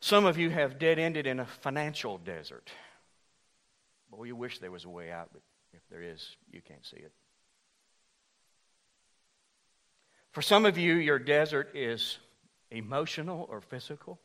Some 0.00 0.26
of 0.26 0.36
you 0.36 0.50
have 0.50 0.78
dead 0.78 0.98
ended 0.98 1.26
in 1.26 1.40
a 1.40 1.46
financial 1.46 2.18
desert. 2.18 2.70
Boy, 4.10 4.24
you 4.24 4.36
wish 4.36 4.58
there 4.58 4.70
was 4.70 4.84
a 4.84 4.90
way 4.90 5.10
out, 5.10 5.30
but 5.32 5.40
if 5.72 5.80
there 5.90 6.02
is, 6.02 6.36
you 6.52 6.60
can't 6.60 6.84
see 6.84 6.98
it. 6.98 7.12
For 10.32 10.42
some 10.42 10.66
of 10.66 10.78
you, 10.78 10.94
your 10.94 11.18
desert 11.18 11.70
is 11.74 12.18
emotional 12.70 13.46
or 13.50 13.60
physical. 13.60 14.18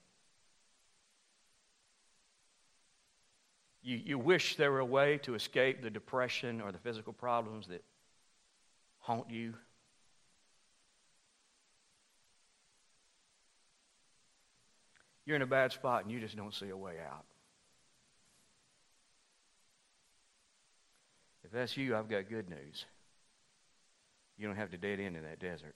You, 3.81 4.00
you 4.03 4.17
wish 4.17 4.55
there 4.55 4.72
were 4.72 4.79
a 4.79 4.86
way 4.86 5.17
to 5.24 5.36
escape 5.36 5.81
the 5.81 5.89
depression 5.89 6.62
or 6.62 6.72
the 6.72 6.77
physical 6.77 7.13
problems 7.13 7.67
that 7.67 7.83
haunt 9.00 9.29
you. 9.29 9.53
You're 15.25 15.36
in 15.36 15.41
a 15.41 15.48
bad 15.48 15.72
spot 15.72 16.03
and 16.03 16.12
you 16.12 16.19
just 16.19 16.36
don't 16.36 16.53
see 16.53 16.69
a 16.69 16.77
way 16.77 16.95
out. 17.05 17.25
If 21.43 21.51
that's 21.51 21.75
you, 21.75 21.95
I've 21.95 22.10
got 22.10 22.29
good 22.29 22.50
news. 22.50 22.86
You 24.38 24.48
don't 24.48 24.55
have 24.55 24.72
to 24.72 24.77
dead 24.77 25.00
end 25.00 25.15
in 25.15 25.24
that 25.24 25.39
desert. 25.39 25.75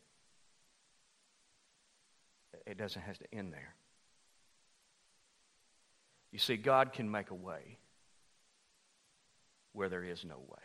It 2.66 2.78
doesn't 2.78 3.02
have 3.02 3.18
to 3.20 3.34
end 3.34 3.54
there. 3.54 3.76
You 6.32 6.40
see, 6.40 6.58
God 6.58 6.94
can 6.94 7.10
make 7.10 7.32
a 7.32 7.36
way 7.36 7.78
where 9.74 9.90
there 9.90 10.04
is 10.04 10.26
no 10.26 10.38
way. 10.38 10.64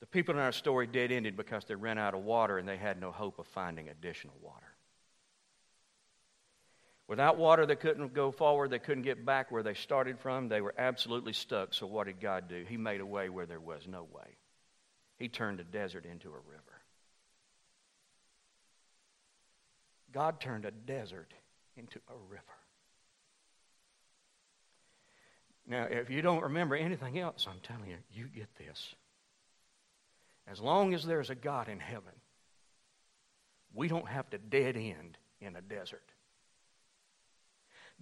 The 0.00 0.06
people 0.06 0.34
in 0.34 0.40
our 0.40 0.52
story 0.52 0.86
dead 0.86 1.10
ended 1.10 1.36
because 1.36 1.64
they 1.64 1.74
ran 1.74 1.98
out 1.98 2.14
of 2.14 2.22
water 2.22 2.58
and 2.58 2.68
they 2.68 2.76
had 2.76 3.00
no 3.00 3.10
hope 3.10 3.38
of 3.38 3.46
finding 3.48 3.88
additional 3.88 4.36
water. 4.40 4.74
Without 7.08 7.38
water, 7.38 7.64
they 7.64 7.74
couldn't 7.74 8.12
go 8.12 8.30
forward. 8.30 8.70
They 8.70 8.78
couldn't 8.78 9.02
get 9.02 9.24
back 9.24 9.50
where 9.50 9.62
they 9.62 9.74
started 9.74 10.20
from. 10.20 10.48
They 10.48 10.60
were 10.60 10.74
absolutely 10.76 11.32
stuck. 11.32 11.72
So, 11.72 11.86
what 11.86 12.06
did 12.06 12.20
God 12.20 12.48
do? 12.48 12.64
He 12.68 12.76
made 12.76 13.00
a 13.00 13.06
way 13.06 13.30
where 13.30 13.46
there 13.46 13.60
was 13.60 13.88
no 13.88 14.02
way. 14.02 14.36
He 15.18 15.28
turned 15.28 15.58
a 15.58 15.64
desert 15.64 16.04
into 16.04 16.28
a 16.28 16.38
river. 16.38 16.77
God 20.12 20.40
turned 20.40 20.64
a 20.64 20.70
desert 20.70 21.32
into 21.76 22.00
a 22.08 22.16
river. 22.28 22.42
Now, 25.66 25.84
if 25.84 26.08
you 26.08 26.22
don't 26.22 26.42
remember 26.42 26.74
anything 26.74 27.18
else, 27.18 27.46
I'm 27.48 27.60
telling 27.60 27.90
you, 27.90 27.98
you 28.10 28.24
get 28.26 28.48
this. 28.56 28.94
As 30.50 30.60
long 30.60 30.94
as 30.94 31.04
there's 31.04 31.28
a 31.28 31.34
God 31.34 31.68
in 31.68 31.78
heaven, 31.78 32.14
we 33.74 33.86
don't 33.86 34.08
have 34.08 34.30
to 34.30 34.38
dead 34.38 34.76
end 34.76 35.18
in 35.40 35.56
a 35.56 35.60
desert. 35.60 36.02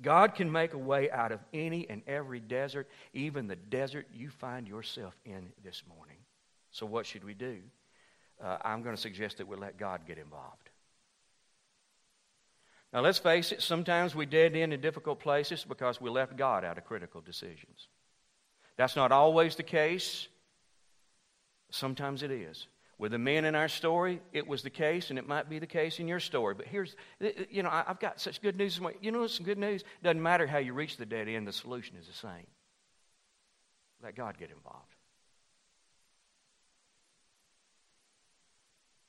God 0.01 0.35
can 0.35 0.53
make 0.53 0.75
a 0.75 0.79
way 0.79 1.11
out 1.11 1.33
of 1.33 1.41
any 1.53 1.89
and 1.89 2.03
every 2.07 2.39
desert, 2.39 2.89
even 3.15 3.49
the 3.49 3.57
desert 3.57 4.07
you 4.15 4.29
find 4.29 4.69
yourself 4.69 5.15
in 5.25 5.49
this 5.65 5.83
morning. 5.89 6.19
So, 6.71 6.87
what 6.87 7.07
should 7.07 7.25
we 7.25 7.35
do? 7.35 7.59
Uh, 8.43 8.59
I'm 8.63 8.83
going 8.83 8.95
to 8.95 9.01
suggest 9.01 9.39
that 9.39 9.49
we 9.49 9.57
let 9.57 9.79
God 9.79 10.03
get 10.07 10.19
involved. 10.19 10.69
Now, 12.97 13.03
let's 13.03 13.19
face 13.19 13.53
it, 13.53 13.61
sometimes 13.61 14.15
we 14.15 14.25
dead 14.25 14.57
end 14.57 14.73
in 14.73 14.81
difficult 14.81 15.21
places 15.21 15.67
because 15.69 16.01
we 16.01 16.09
left 16.09 16.35
God 16.35 16.65
out 16.65 16.79
of 16.79 16.87
critical 16.87 17.21
decisions. 17.21 17.89
That's 18.79 18.97
not 18.97 19.13
always 19.13 19.55
the 19.55 19.63
case, 19.63 20.29
sometimes 21.71 22.23
it 22.23 22.31
is. 22.31 22.69
With 22.97 23.13
the 23.13 23.19
men 23.19 23.45
in 23.45 23.55
our 23.55 23.69
story, 23.69 24.23
it 24.33 24.49
was 24.49 24.63
the 24.63 24.71
case, 24.71 25.11
and 25.11 25.19
it 25.19 25.29
might 25.29 25.51
be 25.51 25.59
the 25.59 25.67
case 25.67 25.99
in 25.99 26.09
your 26.09 26.21
story. 26.21 26.55
But 26.55 26.69
here's, 26.69 26.97
you 27.51 27.63
know, 27.63 27.69
I've 27.71 28.01
got 28.01 28.19
such 28.19 28.41
good 28.41 28.57
news. 28.57 28.81
You 29.03 29.13
know, 29.13 29.27
some 29.27 29.45
good 29.45 29.59
news. 29.59 29.85
Doesn't 30.03 30.23
matter 30.23 30.47
how 30.47 30.57
you 30.57 30.73
reach 30.73 30.97
the 30.97 31.05
dead 31.05 31.29
end, 31.29 31.47
the 31.47 31.53
solution 31.53 31.99
is 31.99 32.07
the 32.07 32.15
same. 32.15 32.47
Let 34.03 34.17
God 34.17 34.39
get 34.39 34.51
involved. 34.51 34.95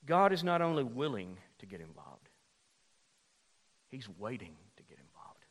God 0.06 0.34
is 0.34 0.44
not 0.44 0.62
only 0.62 0.84
willing 0.84 1.38
to 1.60 1.66
get 1.66 1.80
involved, 1.80 2.27
He's 3.90 4.08
waiting 4.18 4.56
to 4.78 4.84
get 4.84 4.98
involved. 5.00 5.46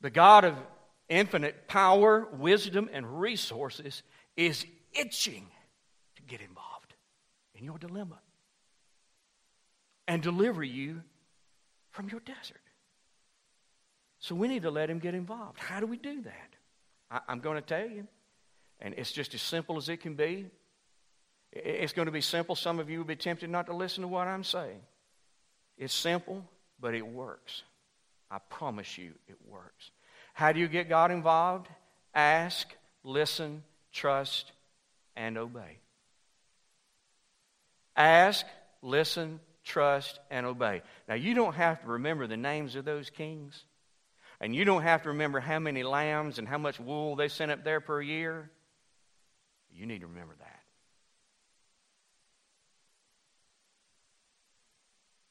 The 0.00 0.10
God 0.10 0.44
of 0.44 0.54
infinite 1.08 1.68
power, 1.68 2.28
wisdom, 2.32 2.88
and 2.92 3.20
resources 3.20 4.02
is 4.36 4.64
itching 4.92 5.46
to 6.16 6.22
get 6.22 6.40
involved 6.40 6.94
in 7.54 7.64
your 7.64 7.78
dilemma 7.78 8.18
and 10.08 10.22
deliver 10.22 10.64
you 10.64 11.02
from 11.90 12.08
your 12.08 12.20
desert. 12.20 12.62
So 14.18 14.34
we 14.34 14.48
need 14.48 14.62
to 14.62 14.70
let 14.70 14.90
him 14.90 14.98
get 14.98 15.14
involved. 15.14 15.58
How 15.58 15.80
do 15.80 15.86
we 15.86 15.96
do 15.96 16.22
that? 16.22 16.56
I, 17.10 17.32
am 17.32 17.40
going 17.40 17.56
to 17.56 17.62
tell 17.62 17.88
you. 17.88 18.06
And 18.80 18.94
it's 18.96 19.12
just 19.12 19.34
as 19.34 19.42
simple 19.42 19.76
as 19.76 19.88
it 19.88 19.98
can 19.98 20.14
be. 20.14 20.46
It's 21.52 21.92
going 21.92 22.06
to 22.06 22.12
be 22.12 22.20
simple. 22.20 22.54
Some 22.54 22.78
of 22.78 22.88
you 22.88 22.98
will 22.98 23.06
be 23.06 23.16
tempted 23.16 23.50
not 23.50 23.66
to 23.66 23.74
listen 23.74 24.02
to 24.02 24.08
what 24.08 24.28
I'm 24.28 24.44
saying. 24.44 24.80
It's 25.80 25.94
simple, 25.94 26.44
but 26.78 26.94
it 26.94 27.06
works. 27.06 27.62
I 28.30 28.38
promise 28.38 28.98
you 28.98 29.12
it 29.26 29.36
works. 29.48 29.90
How 30.34 30.52
do 30.52 30.60
you 30.60 30.68
get 30.68 30.90
God 30.90 31.10
involved? 31.10 31.68
Ask, 32.14 32.68
listen, 33.02 33.64
trust, 33.90 34.52
and 35.16 35.38
obey. 35.38 35.78
Ask, 37.96 38.44
listen, 38.82 39.40
trust, 39.64 40.20
and 40.30 40.44
obey. 40.44 40.82
Now, 41.08 41.14
you 41.14 41.32
don't 41.32 41.54
have 41.54 41.80
to 41.80 41.88
remember 41.88 42.26
the 42.26 42.36
names 42.36 42.76
of 42.76 42.84
those 42.84 43.08
kings, 43.08 43.64
and 44.38 44.54
you 44.54 44.66
don't 44.66 44.82
have 44.82 45.04
to 45.04 45.08
remember 45.08 45.40
how 45.40 45.58
many 45.60 45.82
lambs 45.82 46.38
and 46.38 46.46
how 46.46 46.58
much 46.58 46.78
wool 46.78 47.16
they 47.16 47.28
sent 47.28 47.50
up 47.50 47.64
there 47.64 47.80
per 47.80 48.02
year. 48.02 48.50
You 49.72 49.86
need 49.86 50.02
to 50.02 50.08
remember 50.08 50.34
that. 50.40 50.59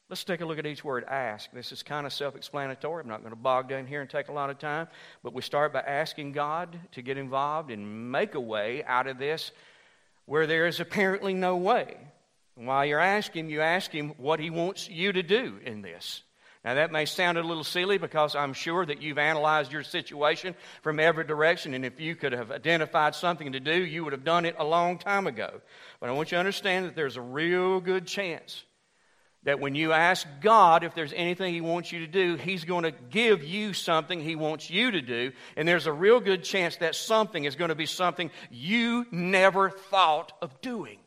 Let's 0.09 0.23
take 0.23 0.41
a 0.41 0.45
look 0.45 0.57
at 0.57 0.65
each 0.65 0.83
word 0.83 1.03
ask. 1.03 1.51
This 1.51 1.71
is 1.71 1.83
kind 1.83 2.07
of 2.07 2.13
self 2.13 2.35
explanatory. 2.35 3.03
I'm 3.03 3.07
not 3.07 3.21
going 3.21 3.29
to 3.29 3.35
bog 3.35 3.69
down 3.69 3.85
here 3.85 4.01
and 4.01 4.09
take 4.09 4.29
a 4.29 4.31
lot 4.31 4.49
of 4.49 4.57
time, 4.57 4.87
but 5.21 5.33
we 5.33 5.43
start 5.43 5.71
by 5.71 5.81
asking 5.81 6.31
God 6.31 6.79
to 6.93 7.03
get 7.03 7.19
involved 7.19 7.69
and 7.69 8.11
make 8.11 8.33
a 8.33 8.39
way 8.39 8.83
out 8.85 9.05
of 9.05 9.19
this 9.19 9.51
where 10.25 10.47
there 10.47 10.65
is 10.65 10.79
apparently 10.79 11.35
no 11.35 11.57
way. 11.57 11.95
And 12.57 12.65
while 12.65 12.83
you're 12.87 12.99
asking, 12.99 13.51
you 13.51 13.61
ask 13.61 13.91
Him 13.91 14.13
what 14.17 14.39
He 14.39 14.49
wants 14.49 14.89
you 14.89 15.13
to 15.13 15.21
do 15.21 15.59
in 15.63 15.83
this. 15.83 16.23
Now, 16.65 16.73
that 16.73 16.91
may 16.91 17.05
sound 17.05 17.37
a 17.37 17.43
little 17.43 17.63
silly 17.63 17.99
because 17.99 18.35
I'm 18.35 18.53
sure 18.53 18.85
that 18.87 19.03
you've 19.03 19.19
analyzed 19.19 19.71
your 19.71 19.83
situation 19.83 20.55
from 20.81 20.99
every 20.99 21.23
direction, 21.23 21.75
and 21.75 21.85
if 21.85 22.01
you 22.01 22.15
could 22.15 22.33
have 22.33 22.49
identified 22.49 23.13
something 23.13 23.51
to 23.51 23.59
do, 23.59 23.73
you 23.73 24.03
would 24.03 24.13
have 24.13 24.25
done 24.25 24.45
it 24.45 24.55
a 24.57 24.65
long 24.65 24.97
time 24.97 25.27
ago. 25.27 25.61
But 25.99 26.09
I 26.09 26.13
want 26.13 26.31
you 26.31 26.35
to 26.35 26.39
understand 26.39 26.87
that 26.87 26.95
there's 26.95 27.15
a 27.15 27.21
real 27.21 27.79
good 27.79 28.07
chance 28.07 28.63
that 29.49 29.59
when 29.59 29.73
you 29.73 29.93
ask 29.93 30.27
God 30.41 30.83
if 30.83 30.93
there's 30.93 31.11
anything 31.11 31.55
He 31.55 31.59
wants 31.59 31.91
you 31.91 32.01
to 32.01 32.07
do, 32.07 32.35
He's 32.35 32.65
going 32.65 32.83
to 32.83 32.91
give 32.91 33.43
you 33.43 33.73
something 33.73 34.21
He 34.21 34.35
wants 34.35 34.69
you 34.69 34.91
to 34.91 35.01
do. 35.01 35.31
And 35.57 35.67
there's 35.67 35.87
a 35.87 35.91
real 35.91 36.19
good 36.19 36.43
chance 36.43 36.75
that 36.77 36.93
something 36.93 37.45
is 37.45 37.55
going 37.55 37.69
to 37.69 37.75
be 37.75 37.87
something 37.87 38.29
you 38.51 39.07
never 39.09 39.71
thought 39.71 40.33
of 40.43 40.61
doing. 40.61 40.99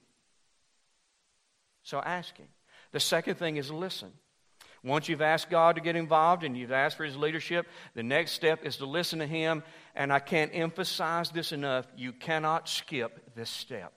So 1.84 2.00
ask 2.00 2.36
Him. 2.36 2.48
The 2.90 2.98
second 2.98 3.36
thing 3.36 3.58
is 3.58 3.70
listen. 3.70 4.10
Once 4.82 5.08
you've 5.08 5.22
asked 5.22 5.48
God 5.48 5.76
to 5.76 5.80
get 5.80 5.94
involved 5.94 6.42
and 6.42 6.58
you've 6.58 6.72
asked 6.72 6.96
for 6.96 7.04
His 7.04 7.16
leadership, 7.16 7.68
the 7.94 8.02
next 8.02 8.32
step 8.32 8.64
is 8.64 8.78
to 8.78 8.86
listen 8.86 9.20
to 9.20 9.26
Him. 9.26 9.62
And 9.94 10.12
I 10.12 10.18
can't 10.18 10.50
emphasize 10.52 11.30
this 11.30 11.52
enough 11.52 11.86
you 11.96 12.12
cannot 12.12 12.68
skip 12.68 13.36
this 13.36 13.50
step. 13.50 13.92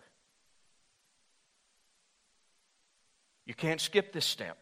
You 3.45 3.53
can't 3.53 3.79
skip 3.79 4.11
this 4.11 4.25
step. 4.25 4.57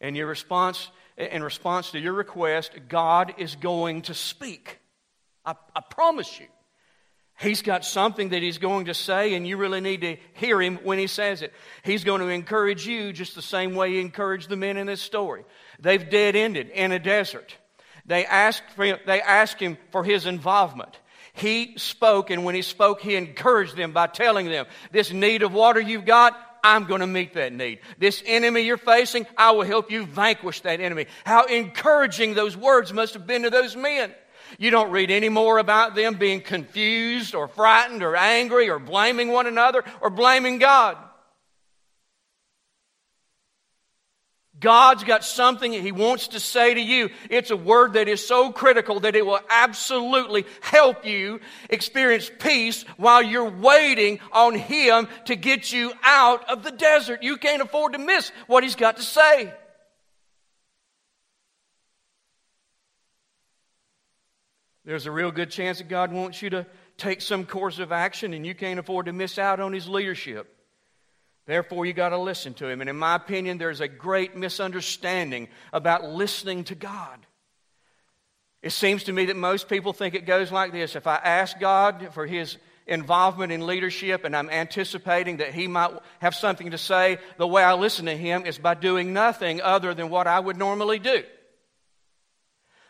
And 0.00 0.16
your 0.16 0.26
response, 0.26 0.90
in 1.16 1.42
response 1.42 1.92
to 1.92 1.98
your 1.98 2.12
request, 2.12 2.72
God 2.88 3.34
is 3.38 3.56
going 3.56 4.02
to 4.02 4.14
speak. 4.14 4.78
I, 5.44 5.54
I 5.74 5.80
promise 5.80 6.38
you. 6.38 6.46
He's 7.38 7.60
got 7.60 7.84
something 7.84 8.30
that 8.30 8.42
he's 8.42 8.56
going 8.56 8.86
to 8.86 8.94
say, 8.94 9.34
and 9.34 9.46
you 9.46 9.58
really 9.58 9.82
need 9.82 10.00
to 10.00 10.16
hear 10.34 10.60
him 10.60 10.78
when 10.82 10.98
he 10.98 11.06
says 11.06 11.42
it. 11.42 11.52
He's 11.82 12.02
going 12.02 12.22
to 12.22 12.28
encourage 12.28 12.86
you 12.86 13.12
just 13.12 13.34
the 13.34 13.42
same 13.42 13.74
way 13.74 13.92
he 13.92 14.00
encouraged 14.00 14.48
the 14.48 14.56
men 14.56 14.78
in 14.78 14.86
this 14.86 15.02
story. 15.02 15.44
They've 15.78 16.08
dead 16.08 16.34
ended 16.34 16.70
in 16.70 16.92
a 16.92 16.98
desert. 16.98 17.54
They 18.06 18.24
asked, 18.24 18.62
for 18.74 18.98
they 19.06 19.20
asked 19.20 19.60
him 19.60 19.76
for 19.90 20.02
his 20.02 20.24
involvement. 20.24 20.98
He 21.34 21.74
spoke, 21.76 22.30
and 22.30 22.44
when 22.44 22.54
he 22.54 22.62
spoke, 22.62 23.02
he 23.02 23.16
encouraged 23.16 23.76
them 23.76 23.92
by 23.92 24.06
telling 24.06 24.46
them, 24.46 24.64
This 24.90 25.12
need 25.12 25.42
of 25.42 25.52
water 25.52 25.80
you've 25.80 26.06
got, 26.06 26.34
I'm 26.74 26.84
going 26.84 27.00
to 27.00 27.06
meet 27.06 27.34
that 27.34 27.52
need. 27.52 27.78
This 27.98 28.22
enemy 28.26 28.62
you're 28.62 28.76
facing, 28.76 29.26
I 29.36 29.52
will 29.52 29.64
help 29.64 29.90
you 29.90 30.04
vanquish 30.04 30.60
that 30.62 30.80
enemy. 30.80 31.06
How 31.24 31.44
encouraging 31.44 32.34
those 32.34 32.56
words 32.56 32.92
must 32.92 33.14
have 33.14 33.26
been 33.26 33.44
to 33.44 33.50
those 33.50 33.76
men. 33.76 34.12
You 34.58 34.70
don't 34.70 34.90
read 34.90 35.10
any 35.10 35.28
more 35.28 35.58
about 35.58 35.94
them 35.94 36.14
being 36.14 36.40
confused 36.40 37.34
or 37.34 37.48
frightened 37.48 38.02
or 38.02 38.16
angry 38.16 38.68
or 38.68 38.78
blaming 38.78 39.28
one 39.28 39.46
another 39.46 39.84
or 40.00 40.10
blaming 40.10 40.58
God. 40.58 40.96
God's 44.58 45.04
got 45.04 45.22
something 45.22 45.70
He 45.72 45.92
wants 45.92 46.28
to 46.28 46.40
say 46.40 46.72
to 46.72 46.80
you. 46.80 47.10
It's 47.28 47.50
a 47.50 47.56
word 47.56 47.92
that 47.92 48.08
is 48.08 48.26
so 48.26 48.52
critical 48.52 49.00
that 49.00 49.14
it 49.14 49.26
will 49.26 49.40
absolutely 49.50 50.46
help 50.62 51.04
you 51.04 51.40
experience 51.68 52.30
peace 52.38 52.84
while 52.96 53.22
you're 53.22 53.50
waiting 53.50 54.18
on 54.32 54.54
Him 54.54 55.08
to 55.26 55.36
get 55.36 55.72
you 55.72 55.92
out 56.02 56.48
of 56.48 56.62
the 56.62 56.70
desert. 56.70 57.22
You 57.22 57.36
can't 57.36 57.60
afford 57.60 57.92
to 57.92 57.98
miss 57.98 58.32
what 58.46 58.62
He's 58.62 58.76
got 58.76 58.96
to 58.96 59.02
say. 59.02 59.52
There's 64.86 65.06
a 65.06 65.10
real 65.10 65.32
good 65.32 65.50
chance 65.50 65.78
that 65.78 65.88
God 65.88 66.12
wants 66.12 66.40
you 66.40 66.50
to 66.50 66.66
take 66.96 67.20
some 67.20 67.44
course 67.44 67.78
of 67.78 67.92
action 67.92 68.32
and 68.32 68.46
you 68.46 68.54
can't 68.54 68.78
afford 68.78 69.06
to 69.06 69.12
miss 69.12 69.36
out 69.36 69.60
on 69.60 69.74
His 69.74 69.86
leadership. 69.86 70.55
Therefore, 71.46 71.86
you 71.86 71.92
got 71.92 72.08
to 72.08 72.18
listen 72.18 72.54
to 72.54 72.68
him. 72.68 72.80
And 72.80 72.90
in 72.90 72.96
my 72.96 73.14
opinion, 73.14 73.58
there's 73.58 73.80
a 73.80 73.88
great 73.88 74.36
misunderstanding 74.36 75.48
about 75.72 76.04
listening 76.04 76.64
to 76.64 76.74
God. 76.74 77.24
It 78.62 78.70
seems 78.70 79.04
to 79.04 79.12
me 79.12 79.26
that 79.26 79.36
most 79.36 79.68
people 79.68 79.92
think 79.92 80.14
it 80.14 80.26
goes 80.26 80.50
like 80.50 80.72
this 80.72 80.96
if 80.96 81.06
I 81.06 81.16
ask 81.16 81.58
God 81.60 82.08
for 82.12 82.26
his 82.26 82.56
involvement 82.86 83.52
in 83.52 83.66
leadership 83.66 84.24
and 84.24 84.34
I'm 84.34 84.50
anticipating 84.50 85.38
that 85.38 85.54
he 85.54 85.68
might 85.68 85.92
have 86.20 86.34
something 86.34 86.72
to 86.72 86.78
say, 86.78 87.18
the 87.36 87.46
way 87.46 87.62
I 87.62 87.74
listen 87.74 88.06
to 88.06 88.16
him 88.16 88.44
is 88.44 88.58
by 88.58 88.74
doing 88.74 89.12
nothing 89.12 89.60
other 89.60 89.94
than 89.94 90.08
what 90.08 90.26
I 90.26 90.40
would 90.40 90.56
normally 90.56 90.98
do. 90.98 91.22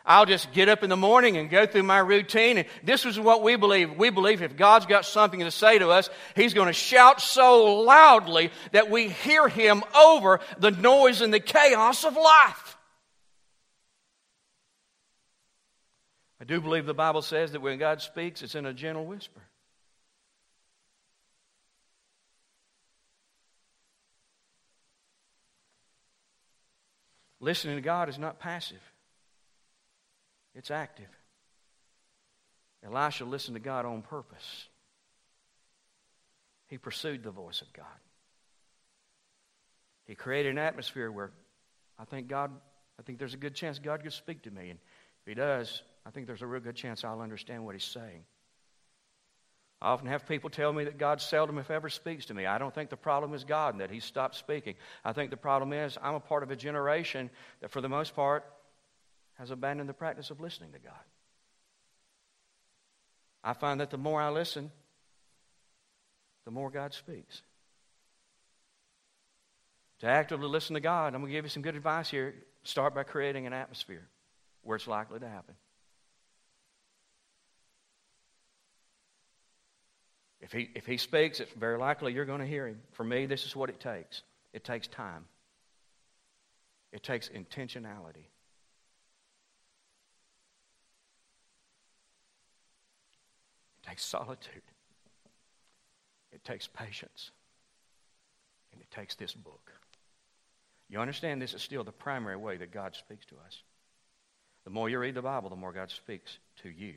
I'll 0.07 0.25
just 0.25 0.53
get 0.53 0.69
up 0.69 0.83
in 0.83 0.89
the 0.89 0.95
morning 0.95 1.35
and 1.35 1.49
go 1.49 1.65
through 1.65 1.83
my 1.83 1.99
routine. 1.99 2.59
And 2.59 2.67
this 2.81 3.05
is 3.05 3.19
what 3.19 3.43
we 3.43 3.57
believe. 3.57 3.97
We 3.97 4.09
believe 4.09 4.41
if 4.41 4.55
God's 4.55 4.85
got 4.85 5.05
something 5.05 5.41
to 5.41 5.51
say 5.51 5.77
to 5.79 5.89
us, 5.89 6.09
He's 6.33 6.53
going 6.53 6.67
to 6.67 6.73
shout 6.73 7.19
so 7.19 7.81
loudly 7.81 8.51
that 8.71 8.89
we 8.89 9.09
hear 9.09 9.49
Him 9.49 9.83
over 9.93 10.39
the 10.57 10.71
noise 10.71 11.19
and 11.19 11.33
the 11.33 11.41
chaos 11.41 12.05
of 12.05 12.15
life. 12.15 12.77
I 16.39 16.45
do 16.45 16.61
believe 16.61 16.85
the 16.85 16.93
Bible 16.93 17.21
says 17.21 17.51
that 17.51 17.61
when 17.61 17.77
God 17.77 18.01
speaks, 18.01 18.41
it's 18.41 18.55
in 18.55 18.65
a 18.65 18.73
gentle 18.73 19.05
whisper. 19.05 19.41
Listening 27.41 27.75
to 27.75 27.81
God 27.81 28.07
is 28.07 28.17
not 28.17 28.39
passive. 28.39 28.79
It's 30.57 30.71
active. 30.71 31.09
Elisha 32.83 33.25
listened 33.25 33.55
to 33.55 33.61
God 33.61 33.85
on 33.85 34.01
purpose. 34.01 34.67
He 36.67 36.79
pursued 36.79 37.23
the 37.23 37.31
voice 37.31 37.61
of 37.61 37.71
God. 37.73 37.85
He 40.05 40.15
created 40.15 40.49
an 40.49 40.57
atmosphere 40.57 41.11
where 41.11 41.31
I 41.99 42.05
think 42.05 42.27
God, 42.27 42.51
I 42.99 43.03
think 43.03 43.19
there's 43.19 43.35
a 43.35 43.37
good 43.37 43.53
chance 43.53 43.77
God 43.77 44.01
could 44.01 44.13
speak 44.13 44.41
to 44.43 44.51
me. 44.51 44.71
And 44.71 44.79
if 45.21 45.27
He 45.27 45.35
does, 45.35 45.83
I 46.05 46.09
think 46.09 46.25
there's 46.25 46.41
a 46.41 46.47
real 46.47 46.61
good 46.61 46.75
chance 46.75 47.03
I'll 47.03 47.21
understand 47.21 47.63
what 47.63 47.75
He's 47.75 47.83
saying. 47.83 48.23
I 49.79 49.89
often 49.89 50.07
have 50.07 50.27
people 50.27 50.49
tell 50.49 50.73
me 50.73 50.85
that 50.85 50.97
God 50.97 51.21
seldom, 51.21 51.59
if 51.59 51.69
ever, 51.69 51.87
speaks 51.87 52.25
to 52.25 52.33
me. 52.33 52.47
I 52.47 52.57
don't 52.57 52.73
think 52.73 52.89
the 52.89 52.97
problem 52.97 53.35
is 53.35 53.43
God 53.43 53.75
and 53.75 53.81
that 53.81 53.91
He 53.91 53.99
stopped 53.99 54.35
speaking. 54.35 54.73
I 55.05 55.13
think 55.13 55.29
the 55.29 55.37
problem 55.37 55.71
is 55.71 55.99
I'm 56.01 56.15
a 56.15 56.19
part 56.19 56.41
of 56.41 56.49
a 56.49 56.55
generation 56.55 57.29
that, 57.61 57.69
for 57.69 57.79
the 57.79 57.89
most 57.89 58.15
part, 58.15 58.43
has 59.37 59.51
abandoned 59.51 59.87
the 59.87 59.93
practice 59.93 60.29
of 60.29 60.39
listening 60.39 60.71
to 60.73 60.79
God. 60.79 60.93
I 63.43 63.53
find 63.53 63.79
that 63.79 63.91
the 63.91 63.97
more 63.97 64.21
I 64.21 64.29
listen, 64.29 64.71
the 66.45 66.51
more 66.51 66.69
God 66.69 66.93
speaks. 66.93 67.41
To 69.99 70.07
actively 70.07 70.47
listen 70.47 70.73
to 70.75 70.79
God, 70.79 71.07
I'm 71.13 71.21
going 71.21 71.31
to 71.31 71.37
give 71.37 71.45
you 71.45 71.49
some 71.49 71.63
good 71.63 71.75
advice 71.75 72.09
here. 72.09 72.35
Start 72.63 72.93
by 72.93 73.03
creating 73.03 73.47
an 73.47 73.53
atmosphere 73.53 74.07
where 74.63 74.75
it's 74.75 74.87
likely 74.87 75.19
to 75.19 75.27
happen. 75.27 75.55
If 80.39 80.51
he, 80.51 80.69
if 80.75 80.85
he 80.85 80.97
speaks, 80.97 81.39
it's 81.39 81.51
very 81.53 81.77
likely 81.77 82.13
you're 82.13 82.25
going 82.25 82.41
to 82.41 82.45
hear 82.45 82.67
him. 82.67 82.79
For 82.93 83.03
me, 83.03 83.25
this 83.25 83.45
is 83.45 83.55
what 83.55 83.69
it 83.69 83.79
takes 83.79 84.21
it 84.53 84.63
takes 84.63 84.87
time, 84.87 85.25
it 86.91 87.03
takes 87.03 87.29
intentionality. 87.29 88.25
Takes 93.87 94.03
solitude, 94.03 94.61
it 96.31 96.43
takes 96.43 96.67
patience, 96.67 97.31
and 98.71 98.81
it 98.81 98.91
takes 98.91 99.15
this 99.15 99.33
book. 99.33 99.71
You 100.89 100.99
understand 100.99 101.41
this 101.41 101.53
is 101.53 101.61
still 101.61 101.83
the 101.83 101.91
primary 101.91 102.37
way 102.37 102.57
that 102.57 102.71
God 102.71 102.95
speaks 102.95 103.25
to 103.27 103.35
us. 103.45 103.61
The 104.63 104.69
more 104.69 104.89
you 104.89 104.99
read 104.99 105.15
the 105.15 105.21
Bible, 105.21 105.49
the 105.49 105.55
more 105.55 105.71
God 105.71 105.91
speaks 105.91 106.37
to 106.63 106.69
you. 106.69 106.95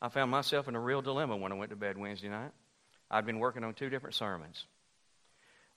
I 0.00 0.08
found 0.08 0.30
myself 0.30 0.66
in 0.66 0.74
a 0.74 0.80
real 0.80 1.02
dilemma 1.02 1.36
when 1.36 1.52
I 1.52 1.54
went 1.54 1.70
to 1.70 1.76
bed 1.76 1.96
Wednesday 1.96 2.28
night. 2.28 2.50
I'd 3.10 3.26
been 3.26 3.38
working 3.38 3.62
on 3.62 3.74
two 3.74 3.90
different 3.90 4.16
sermons. 4.16 4.66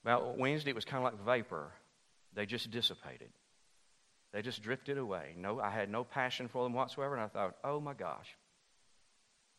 About 0.03 0.37
Wednesday, 0.37 0.71
it 0.71 0.75
was 0.75 0.85
kind 0.85 1.05
of 1.05 1.13
like 1.13 1.25
vapor, 1.25 1.71
they 2.33 2.45
just 2.45 2.71
dissipated. 2.71 3.29
They 4.35 4.41
just 4.41 4.61
drifted 4.61 4.97
away. 4.97 5.33
No, 5.37 5.61
I 5.61 5.69
had 5.69 5.89
no 5.89 6.03
passion 6.03 6.49
for 6.49 6.65
them 6.65 6.73
whatsoever, 6.73 7.15
and 7.15 7.23
I 7.23 7.27
thought, 7.27 7.55
oh 7.63 7.79
my 7.79 7.93
gosh, 7.93 8.35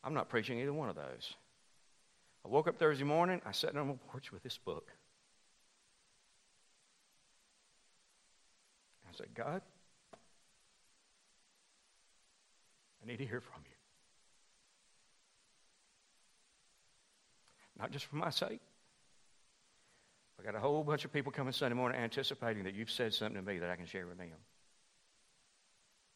I'm 0.05 0.13
not 0.13 0.29
preaching 0.29 0.61
either 0.61 0.75
one 0.75 0.91
of 0.91 0.95
those. 0.95 1.35
I 2.45 2.49
woke 2.49 2.69
up 2.69 2.79
Thursday 2.79 3.05
morning, 3.05 3.41
I 3.47 3.53
sat 3.53 3.75
on 3.75 3.89
my 3.89 3.95
porch 4.13 4.31
with 4.33 4.43
this 4.43 4.59
book. 4.59 4.91
I 9.11 9.17
said, 9.17 9.29
God, 9.35 9.63
I 13.03 13.07
need 13.07 13.17
to 13.17 13.25
hear 13.25 13.41
from 13.41 13.63
you. 13.65 13.77
Not 17.79 17.93
just 17.93 18.05
for 18.05 18.17
my 18.17 18.29
sake. 18.29 18.61
I 20.39 20.45
got 20.45 20.55
a 20.55 20.61
whole 20.61 20.85
bunch 20.85 21.07
of 21.07 21.15
people 21.15 21.33
coming 21.33 21.55
Sunday 21.55 21.75
morning 21.75 21.99
anticipating 21.99 22.65
that 22.65 22.75
you've 22.75 22.91
said 22.91 23.15
something 23.15 23.43
to 23.43 23.43
me 23.43 23.59
that 23.61 23.71
I 23.71 23.77
can 23.77 23.87
share 23.87 24.07
with 24.07 24.19
them. 24.19 24.29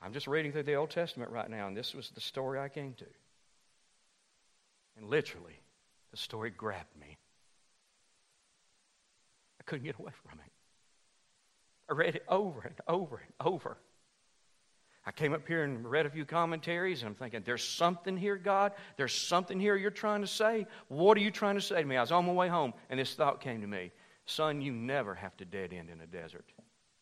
I'm 0.03 0.13
just 0.13 0.27
reading 0.27 0.53
through 0.53 0.63
the 0.63 0.75
Old 0.75 0.91
Testament 0.91 1.31
right 1.31 1.51
now, 1.51 1.67
and 1.67 1.77
this 1.77 1.95
was 1.95 2.11
the 2.11 2.21
story 2.21 2.59
I 2.59 2.69
came 2.69 2.95
to. 2.95 3.07
And 4.97 5.09
literally, 5.09 5.61
the 6.11 6.17
story 6.17 6.51
grabbed 6.51 6.97
me. 6.99 7.19
I 9.61 9.63
couldn't 9.65 9.85
get 9.85 9.99
away 9.99 10.13
from 10.27 10.39
it. 10.41 10.53
I 11.89 11.95
read 11.95 12.17
it 12.17 12.25
over 12.29 12.61
and 12.63 12.75
over 12.89 13.17
and 13.17 13.47
over. 13.47 13.77
I 15.05 15.13
came 15.13 15.33
up 15.33 15.47
here 15.47 15.65
and 15.65 15.91
read 15.91 16.07
a 16.07 16.11
few 16.11 16.25
commentaries, 16.25 17.03
and 17.03 17.09
I'm 17.09 17.15
thinking, 17.15 17.43
there's 17.45 17.65
something 17.65 18.17
here, 18.17 18.37
God. 18.37 18.73
There's 18.97 19.15
something 19.15 19.59
here 19.59 19.75
you're 19.77 19.91
trying 19.91 20.21
to 20.21 20.27
say. 20.27 20.67
What 20.89 21.17
are 21.17 21.21
you 21.21 21.31
trying 21.31 21.55
to 21.55 21.61
say 21.61 21.81
to 21.81 21.89
me? 21.89 21.97
I 21.97 22.01
was 22.01 22.13
on 22.13 22.27
my 22.27 22.33
way 22.33 22.49
home, 22.49 22.75
and 22.91 23.01
this 23.01 23.15
thought 23.15 23.41
came 23.41 23.61
to 23.61 23.67
me 23.67 23.93
Son, 24.27 24.61
you 24.61 24.73
never 24.73 25.15
have 25.15 25.37
to 25.39 25.45
dead 25.45 25.73
end 25.73 25.91
in 25.91 26.01
a 26.01 26.07
desert. 26.07 26.53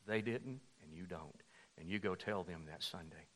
They 0.07 0.23
didn't, 0.23 0.61
and 0.83 0.95
you 0.95 1.05
don't. 1.05 1.43
And 1.79 1.89
you 1.89 1.99
go 1.99 2.15
tell 2.15 2.43
them 2.43 2.65
that 2.69 2.83
Sunday. 2.83 3.27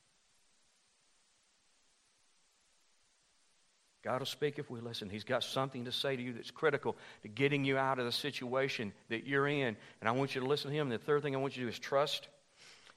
God 4.03 4.19
will 4.19 4.27
speak 4.27 4.59
if 4.59 4.69
we 4.69 4.81
listen. 4.81 5.09
He's 5.09 5.23
got 5.23 5.45
something 5.45 5.85
to 5.85 5.93
say 5.93 6.17
to 6.17 6.23
you 6.23 6.33
that's 6.33 6.51
critical 6.51 6.97
to 7.23 7.29
getting 7.29 7.65
you 7.65 7.79
out 7.79 8.01
of 8.01 8.05
the 8.05 8.13
situation 8.13 8.93
that 9.11 9.27
you're 9.27 9.47
in. 9.47 9.77
And 10.01 10.09
I 10.09 10.11
want 10.11 10.35
you 10.35 10.41
to 10.41 10.47
listen 10.47 10.71
to 10.71 10.77
Him. 10.77 10.91
And 10.91 11.01
the 11.01 11.05
third 11.05 11.23
thing 11.23 11.37
I 11.37 11.39
want 11.39 11.57
you 11.57 11.63
to 11.63 11.67
do 11.67 11.73
is 11.73 11.79
trust. 11.79 12.27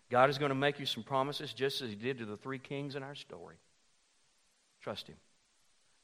God 0.09 0.29
is 0.31 0.39
going 0.39 0.49
to 0.49 0.55
make 0.55 0.79
you 0.79 0.85
some 0.87 1.03
promises 1.03 1.53
just 1.53 1.81
as 1.81 1.89
He 1.89 1.95
did 1.95 2.17
to 2.19 2.25
the 2.25 2.37
three 2.37 2.57
kings 2.57 2.95
in 2.95 3.03
our 3.03 3.15
story. 3.15 3.57
Trust 4.81 5.07
Him. 5.07 5.15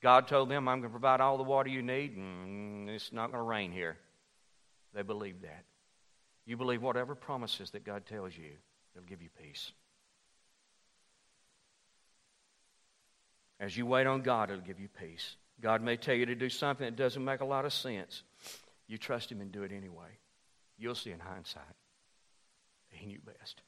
God 0.04 0.28
told 0.28 0.50
them, 0.50 0.68
I'm 0.68 0.82
going 0.82 0.90
to 0.90 1.00
provide 1.00 1.22
all 1.22 1.38
the 1.38 1.44
water 1.44 1.70
you 1.70 1.82
need, 1.82 2.16
and 2.16 2.90
it's 2.90 3.12
not 3.12 3.32
going 3.32 3.44
to 3.44 3.48
rain 3.48 3.72
here. 3.72 3.98
They 4.94 5.04
believed 5.04 5.44
that. 5.44 5.64
You 6.46 6.58
believe 6.58 6.82
whatever 6.82 7.14
promises 7.16 7.72
that 7.72 7.86
God 7.86 8.06
tells 8.06 8.36
you. 8.36 8.52
It'll 8.96 9.08
give 9.08 9.22
you 9.22 9.30
peace. 9.42 9.72
As 13.60 13.78
you 13.78 13.86
wait 13.86 14.08
on 14.08 14.22
God, 14.22 14.50
it'll 14.50 14.62
give 14.62 14.80
you 14.80 14.90
peace. 14.90 15.36
God 15.62 15.82
may 15.82 15.96
tell 15.96 16.16
you 16.16 16.26
to 16.26 16.36
do 16.36 16.50
something 16.50 16.86
that 16.86 16.96
doesn't 16.96 17.24
make 17.24 17.42
a 17.42 17.46
lot 17.46 17.66
of 17.66 17.74
sense. 17.74 18.24
You 18.88 18.98
trust 18.98 19.32
Him 19.32 19.42
and 19.42 19.52
do 19.52 19.64
it 19.64 19.72
anyway. 19.72 20.18
You'll 20.78 20.96
see 20.96 21.12
in 21.12 21.20
hindsight 21.20 21.64
that 22.90 22.98
He 22.98 23.06
knew 23.06 23.20
best. 23.26 23.62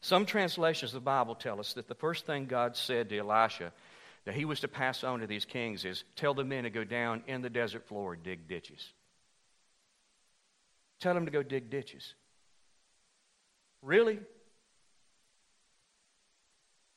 Some 0.00 0.26
translations 0.26 0.90
of 0.90 0.94
the 0.94 1.04
Bible 1.04 1.34
tell 1.34 1.60
us 1.60 1.72
that 1.74 1.88
the 1.88 1.94
first 1.94 2.26
thing 2.26 2.46
God 2.46 2.76
said 2.76 3.08
to 3.08 3.18
Elisha 3.18 3.72
that 4.26 4.34
he 4.34 4.44
was 4.44 4.60
to 4.60 4.68
pass 4.68 5.04
on 5.04 5.20
to 5.20 5.26
these 5.26 5.44
kings 5.44 5.84
is 5.84 6.04
tell 6.16 6.34
the 6.34 6.44
men 6.44 6.64
to 6.64 6.70
go 6.70 6.84
down 6.84 7.22
in 7.26 7.42
the 7.42 7.50
desert 7.50 7.86
floor 7.86 8.12
and 8.12 8.22
dig 8.22 8.48
ditches. 8.48 8.92
Tell 11.00 11.14
them 11.14 11.24
to 11.26 11.30
go 11.30 11.42
dig 11.42 11.70
ditches. 11.70 12.14
Really? 13.86 14.18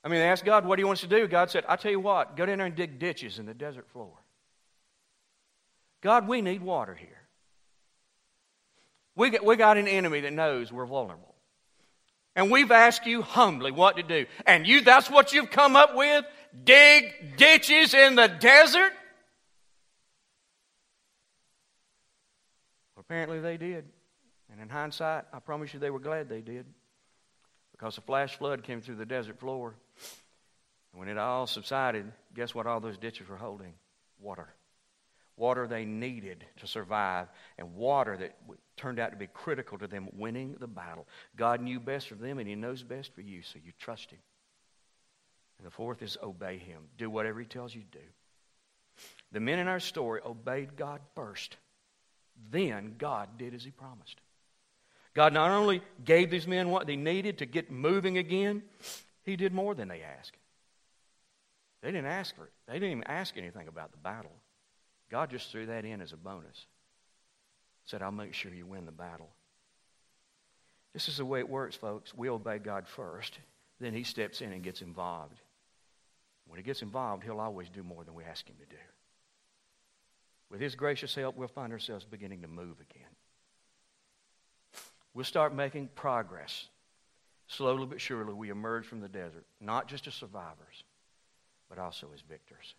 I 0.04 0.08
mean, 0.08 0.20
they 0.20 0.28
asked 0.28 0.44
God, 0.44 0.66
what 0.66 0.76
do 0.76 0.82
you 0.82 0.88
want 0.88 0.98
us 0.98 1.02
to 1.02 1.08
do? 1.08 1.28
God 1.28 1.52
said, 1.52 1.64
I 1.70 1.76
tell 1.76 1.92
you 1.92 2.00
what, 2.00 2.36
go 2.36 2.48
down 2.48 2.58
there 2.58 2.66
and 2.66 2.76
dig 2.76 2.98
ditches 2.98 3.38
in 3.38 3.46
the 3.46 3.54
desert 3.54 3.88
floor. 3.90 4.14
God, 6.02 6.28
we 6.28 6.42
need 6.42 6.64
water 6.64 6.96
here. 6.96 7.22
We 9.16 9.30
got, 9.30 9.46
we 9.46 9.56
got 9.56 9.78
an 9.78 9.88
enemy 9.88 10.22
that 10.22 10.34
knows 10.34 10.72
we're 10.72 10.88
vulnerable. 10.88 11.36
And 12.36 12.50
we've 12.50 12.72
asked 12.72 13.06
you 13.06 13.22
humbly 13.22 13.72
what 13.72 13.98
to 13.98 14.04
do. 14.04 14.26
And 14.48 14.66
you, 14.66 14.82
that's 14.82 15.12
what 15.12 15.32
you've 15.32 15.52
come 15.52 15.76
up 15.76 15.96
with? 15.96 16.26
Dig 16.64 17.38
ditches 17.38 17.94
in 17.94 18.16
the 18.16 18.28
desert? 18.28 18.94
Apparently 22.98 23.42
they 23.42 23.58
did. 23.58 23.86
And 24.52 24.60
in 24.60 24.70
hindsight, 24.70 25.26
I 25.32 25.40
promise 25.40 25.74
you 25.74 25.80
they 25.80 25.92
were 25.92 26.00
glad 26.00 26.30
they 26.30 26.42
did. 26.42 26.66
Because 27.80 27.98
a 27.98 28.02
flash 28.02 28.38
flood 28.38 28.64
came 28.64 28.82
through 28.82 28.96
the 28.96 29.06
desert 29.06 29.40
floor. 29.40 29.74
And 30.92 31.00
when 31.00 31.08
it 31.08 31.18
all 31.18 31.48
subsided, 31.48 32.12
guess 32.36 32.54
what 32.54 32.68
all 32.68 32.82
those 32.82 32.98
ditches 32.98 33.30
were 33.30 33.38
holding? 33.38 33.74
Water. 34.20 34.50
Water 35.38 35.66
they 35.66 35.86
needed 35.86 36.46
to 36.58 36.68
survive, 36.68 37.28
and 37.58 37.76
water 37.76 38.18
that 38.18 38.36
turned 38.76 39.00
out 39.00 39.12
to 39.12 39.18
be 39.18 39.28
critical 39.28 39.78
to 39.78 39.88
them 39.88 40.10
winning 40.18 40.58
the 40.60 40.68
battle. 40.68 41.08
God 41.38 41.62
knew 41.62 41.80
best 41.80 42.10
for 42.10 42.16
them, 42.16 42.40
and 42.40 42.50
He 42.50 42.56
knows 42.56 42.84
best 42.84 43.16
for 43.16 43.22
you, 43.22 43.42
so 43.42 43.58
you 43.64 43.72
trust 43.80 44.12
Him. 44.12 44.20
And 45.58 45.66
the 45.66 45.72
fourth 45.72 46.02
is 46.02 46.18
obey 46.22 46.58
Him. 46.58 46.82
Do 46.98 47.10
whatever 47.10 47.40
He 47.40 47.46
tells 47.46 47.74
you 47.74 47.84
to 47.84 47.98
do. 48.00 48.06
The 49.32 49.40
men 49.40 49.60
in 49.60 49.70
our 49.70 49.80
story 49.80 50.20
obeyed 50.26 50.76
God 50.76 51.00
first. 51.16 51.56
Then 52.52 52.96
God 52.98 53.38
did 53.38 53.54
as 53.54 53.64
He 53.64 53.72
promised. 53.72 54.20
God 55.20 55.34
not 55.34 55.52
only 55.52 55.82
gave 56.06 56.32
these 56.32 56.48
men 56.48 56.70
what 56.70 56.88
they 56.88 56.96
needed 56.96 57.40
to 57.40 57.46
get 57.46 57.70
moving 57.70 58.18
again, 58.18 58.64
He 59.26 59.36
did 59.36 59.54
more 59.54 59.76
than 59.76 59.90
they 59.90 60.02
asked. 60.02 60.38
They 61.82 61.92
didn't 61.92 62.08
ask 62.08 62.34
for 62.34 62.46
it, 62.46 62.54
they 62.70 62.76
didn't 62.76 62.92
even 62.92 63.04
ask 63.04 63.36
anything 63.36 63.68
about 63.68 63.92
the 63.92 63.98
battle. 63.98 64.32
God 65.12 65.30
just 65.30 65.52
threw 65.52 65.66
that 65.66 65.84
in 65.84 66.00
as 66.00 66.14
a 66.14 66.16
bonus. 66.16 66.68
Said, 67.84 68.02
I'll 68.02 68.14
make 68.14 68.34
sure 68.34 68.54
you 68.54 68.66
win 68.66 68.86
the 68.86 68.94
battle. 68.94 69.28
This 70.94 71.10
is 71.10 71.18
the 71.18 71.26
way 71.26 71.40
it 71.40 71.50
works, 71.50 71.76
folks. 71.76 72.14
We 72.16 72.30
obey 72.30 72.60
God 72.60 72.88
first, 72.88 73.40
then 73.82 73.94
He 73.94 74.04
steps 74.04 74.40
in 74.40 74.54
and 74.54 74.64
gets 74.64 74.82
involved. 74.82 75.42
When 76.48 76.56
He 76.56 76.64
gets 76.64 76.82
involved, 76.82 77.26
He'll 77.26 77.42
always 77.42 77.68
do 77.68 77.84
more 77.84 78.06
than 78.06 78.14
we 78.14 78.24
ask 78.24 78.48
Him 78.48 78.56
to 78.58 78.74
do. 78.74 78.82
With 80.50 80.62
His 80.62 80.76
gracious 80.76 81.14
help, 81.14 81.36
we'll 81.36 81.50
find 81.50 81.74
ourselves 81.74 82.06
beginning 82.06 82.44
to 82.44 82.48
move 82.48 82.78
again. 82.80 83.10
We'll 85.14 85.26
start 85.26 85.54
making 85.54 85.90
progress. 85.96 86.68
Slowly 87.48 87.86
but 87.86 88.00
surely, 88.00 88.34
we 88.34 88.50
emerge 88.50 88.86
from 88.86 89.02
the 89.02 89.10
desert, 89.10 89.46
not 89.60 89.88
just 89.88 90.06
as 90.08 90.14
survivors, 90.14 90.84
but 91.68 91.80
also 91.80 92.08
as 92.14 92.22
victors. 92.22 92.76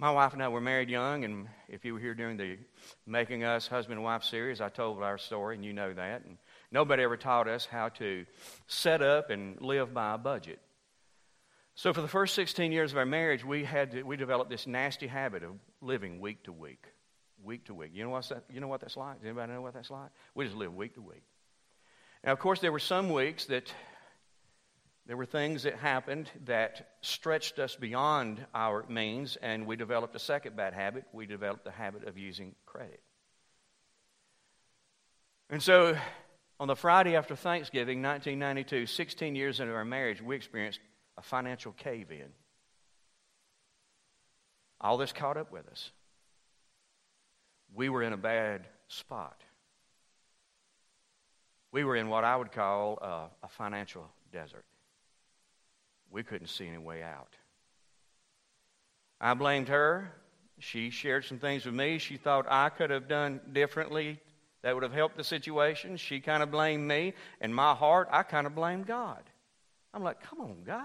My 0.00 0.10
wife 0.10 0.32
and 0.32 0.42
I 0.42 0.48
were 0.48 0.62
married 0.62 0.88
young, 0.88 1.24
and 1.24 1.46
if 1.68 1.84
you 1.84 1.92
were 1.92 2.00
here 2.00 2.14
during 2.14 2.38
the 2.38 2.56
Making 3.06 3.44
Us 3.44 3.66
Husband 3.66 3.98
and 3.98 4.04
Wife 4.04 4.24
series, 4.24 4.62
I 4.62 4.70
told 4.70 5.02
our 5.02 5.18
story, 5.18 5.56
and 5.56 5.64
you 5.64 5.74
know 5.74 5.92
that. 5.92 6.24
And 6.24 6.38
nobody 6.72 7.02
ever 7.02 7.18
taught 7.18 7.46
us 7.46 7.66
how 7.66 7.90
to 7.90 8.24
set 8.66 9.02
up 9.02 9.28
and 9.28 9.60
live 9.60 9.92
by 9.92 10.14
a 10.14 10.18
budget. 10.18 10.58
So 11.74 11.92
for 11.92 12.00
the 12.00 12.08
first 12.08 12.34
16 12.34 12.72
years 12.72 12.92
of 12.92 12.98
our 12.98 13.04
marriage, 13.04 13.44
we 13.44 13.64
had 13.64 13.90
to, 13.90 14.02
we 14.02 14.16
developed 14.16 14.48
this 14.48 14.66
nasty 14.66 15.06
habit 15.06 15.42
of 15.42 15.52
living 15.82 16.18
week 16.18 16.44
to 16.44 16.52
week, 16.52 16.86
week 17.44 17.66
to 17.66 17.74
week. 17.74 17.90
You 17.94 18.04
know 18.04 18.10
what 18.10 18.28
that, 18.28 18.44
you 18.52 18.60
know 18.60 18.68
what 18.68 18.80
that's 18.80 18.96
like? 18.96 19.18
Does 19.18 19.26
anybody 19.26 19.52
know 19.52 19.62
what 19.62 19.74
that's 19.74 19.90
like? 19.90 20.10
We 20.34 20.44
just 20.44 20.56
live 20.56 20.74
week 20.74 20.94
to 20.94 21.02
week. 21.02 21.22
Now, 22.24 22.32
of 22.32 22.38
course, 22.38 22.60
there 22.60 22.72
were 22.72 22.78
some 22.78 23.10
weeks 23.10 23.46
that 23.46 23.72
there 25.06 25.16
were 25.16 25.26
things 25.26 25.64
that 25.64 25.76
happened 25.76 26.30
that 26.44 26.90
stretched 27.00 27.58
us 27.58 27.74
beyond 27.74 28.44
our 28.54 28.84
means, 28.88 29.36
and 29.36 29.66
we 29.66 29.76
developed 29.76 30.14
a 30.14 30.20
second 30.20 30.56
bad 30.56 30.74
habit. 30.74 31.04
We 31.12 31.26
developed 31.26 31.64
the 31.64 31.70
habit 31.70 32.06
of 32.06 32.18
using 32.18 32.54
credit. 32.66 33.00
And 35.48 35.62
so, 35.62 35.96
on 36.60 36.68
the 36.68 36.76
Friday 36.76 37.16
after 37.16 37.34
Thanksgiving, 37.34 38.02
1992, 38.02 38.86
16 38.86 39.34
years 39.34 39.58
into 39.58 39.72
our 39.72 39.84
marriage, 39.84 40.22
we 40.22 40.36
experienced 40.36 40.78
a 41.16 41.22
financial 41.22 41.72
cave 41.72 42.12
in. 42.12 42.28
All 44.80 44.96
this 44.96 45.12
caught 45.12 45.36
up 45.36 45.50
with 45.50 45.66
us. 45.68 45.90
We 47.74 47.88
were 47.88 48.02
in 48.02 48.12
a 48.12 48.16
bad 48.18 48.66
spot. 48.88 49.40
We 51.72 51.84
were 51.84 51.96
in 51.96 52.08
what 52.08 52.24
I 52.24 52.36
would 52.36 52.52
call 52.52 52.98
a, 53.00 53.46
a 53.46 53.48
financial 53.48 54.08
desert 54.32 54.64
we 56.10 56.22
couldn't 56.22 56.48
see 56.48 56.66
any 56.66 56.78
way 56.78 57.02
out. 57.02 57.36
I 59.20 59.34
blamed 59.34 59.68
her. 59.68 60.12
She 60.58 60.90
shared 60.90 61.24
some 61.24 61.38
things 61.38 61.64
with 61.64 61.74
me 61.74 61.98
she 61.98 62.16
thought 62.16 62.46
I 62.48 62.68
could 62.68 62.90
have 62.90 63.08
done 63.08 63.40
differently 63.52 64.18
that 64.62 64.74
would 64.74 64.82
have 64.82 64.92
helped 64.92 65.16
the 65.16 65.24
situation. 65.24 65.96
She 65.96 66.20
kind 66.20 66.42
of 66.42 66.50
blamed 66.50 66.86
me. 66.86 67.14
In 67.40 67.54
my 67.54 67.74
heart, 67.74 68.08
I 68.10 68.22
kind 68.24 68.46
of 68.46 68.54
blamed 68.54 68.86
God. 68.86 69.22
I'm 69.94 70.02
like, 70.02 70.22
come 70.22 70.40
on, 70.40 70.62
God. 70.66 70.84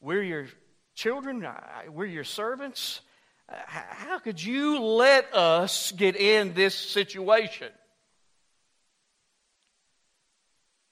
We're 0.00 0.22
your 0.22 0.46
children, 0.94 1.46
we're 1.88 2.04
your 2.04 2.24
servants. 2.24 3.00
How 3.48 4.18
could 4.18 4.42
you 4.42 4.80
let 4.80 5.34
us 5.34 5.92
get 5.92 6.16
in 6.16 6.54
this 6.54 6.74
situation? 6.74 7.70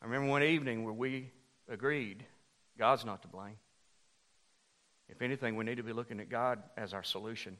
I 0.00 0.06
remember 0.06 0.28
one 0.28 0.42
evening 0.42 0.84
where 0.84 0.92
we 0.92 1.30
agreed 1.68 2.24
God's 2.78 3.04
not 3.04 3.22
to 3.22 3.28
blame. 3.28 3.56
If 5.08 5.22
anything, 5.22 5.56
we 5.56 5.64
need 5.64 5.76
to 5.76 5.82
be 5.82 5.92
looking 5.92 6.20
at 6.20 6.28
God 6.28 6.62
as 6.76 6.92
our 6.92 7.02
solution. 7.02 7.56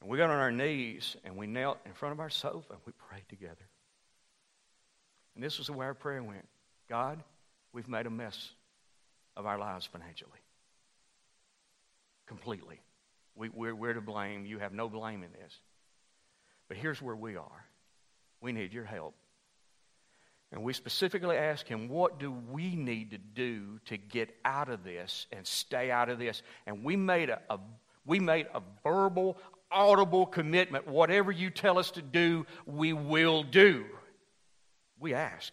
And 0.00 0.10
we 0.10 0.18
got 0.18 0.30
on 0.30 0.38
our 0.38 0.52
knees 0.52 1.16
and 1.24 1.36
we 1.36 1.46
knelt 1.46 1.78
in 1.86 1.92
front 1.92 2.12
of 2.12 2.20
our 2.20 2.30
sofa 2.30 2.72
and 2.72 2.80
we 2.84 2.92
prayed 2.92 3.28
together. 3.28 3.68
And 5.34 5.44
this 5.44 5.58
was 5.58 5.68
the 5.68 5.72
way 5.72 5.86
our 5.86 5.94
prayer 5.94 6.22
went 6.22 6.46
God, 6.88 7.22
we've 7.72 7.88
made 7.88 8.06
a 8.06 8.10
mess 8.10 8.50
of 9.36 9.46
our 9.46 9.58
lives 9.58 9.86
financially. 9.86 10.30
Completely. 12.26 12.80
We, 13.36 13.50
we're, 13.50 13.74
we're 13.74 13.94
to 13.94 14.00
blame. 14.00 14.46
You 14.46 14.58
have 14.58 14.72
no 14.72 14.88
blame 14.88 15.22
in 15.22 15.30
this. 15.32 15.52
But 16.68 16.76
here's 16.76 17.00
where 17.00 17.16
we 17.16 17.36
are 17.36 17.66
we 18.40 18.52
need 18.52 18.72
your 18.72 18.84
help 18.84 19.14
and 20.52 20.62
we 20.62 20.72
specifically 20.72 21.36
asked 21.36 21.68
him, 21.68 21.88
What 21.88 22.18
do 22.18 22.30
we 22.30 22.76
need 22.76 23.10
to 23.10 23.18
do 23.18 23.80
to 23.86 23.96
get 23.96 24.34
out 24.44 24.68
of 24.68 24.84
this 24.84 25.26
and 25.32 25.46
stay 25.46 25.90
out 25.90 26.08
of 26.08 26.18
this? 26.18 26.42
And 26.66 26.84
we 26.84 26.96
made 26.96 27.30
a, 27.30 27.40
a, 27.50 27.58
we 28.04 28.20
made 28.20 28.46
a 28.54 28.62
verbal, 28.84 29.36
audible 29.70 30.26
commitment. 30.26 30.86
Whatever 30.86 31.32
you 31.32 31.50
tell 31.50 31.78
us 31.78 31.90
to 31.92 32.02
do, 32.02 32.46
we 32.64 32.92
will 32.92 33.42
do. 33.42 33.84
We 34.98 35.14
asked. 35.14 35.52